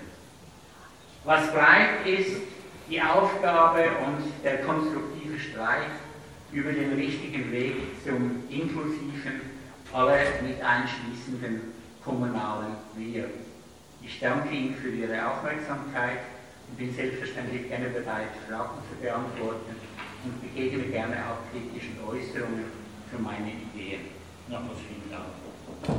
Was 1.26 1.52
bleibt 1.52 2.08
ist 2.08 2.41
die 2.89 3.02
Aufgabe 3.02 3.84
und 4.06 4.24
der 4.43 4.58
konstruktive 4.63 5.39
Streit 5.39 5.91
über 6.52 6.72
den 6.72 6.93
richtigen 6.93 7.52
Weg 7.52 7.76
zum 8.04 8.43
inklusiven, 8.50 9.41
aber 9.91 10.17
mit 10.41 10.62
einschließenden 10.62 11.74
kommunalen 12.04 12.76
Wir. 12.96 13.30
Ich 14.02 14.19
danke 14.19 14.54
Ihnen 14.54 14.76
für 14.76 14.89
Ihre 14.89 15.26
Aufmerksamkeit 15.26 16.19
und 16.69 16.78
bin 16.78 16.93
selbstverständlich 16.93 17.69
gerne 17.69 17.89
bereit, 17.89 18.30
Fragen 18.50 18.80
zu 18.89 19.02
beantworten 19.02 19.76
und 20.26 20.41
begegne 20.41 20.84
gerne 20.84 21.15
auch 21.26 21.39
kritischen 21.52 21.98
Äußerungen 22.06 22.65
für 23.10 23.22
meine 23.22 23.52
Ideen. 23.52 24.02
Nochmals 24.50 24.80
vielen 24.88 25.10
Dank. 25.10 25.42
Ja, 25.88 25.93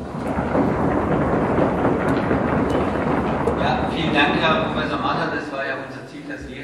vielen 3.94 4.14
Dank, 4.14 4.40
Herr 4.40 4.64
Professor 4.64 4.98
Martha. 4.98 5.26
Das 5.34 5.52
war 5.52 5.66
ja 5.66 5.74
unser 5.86 5.93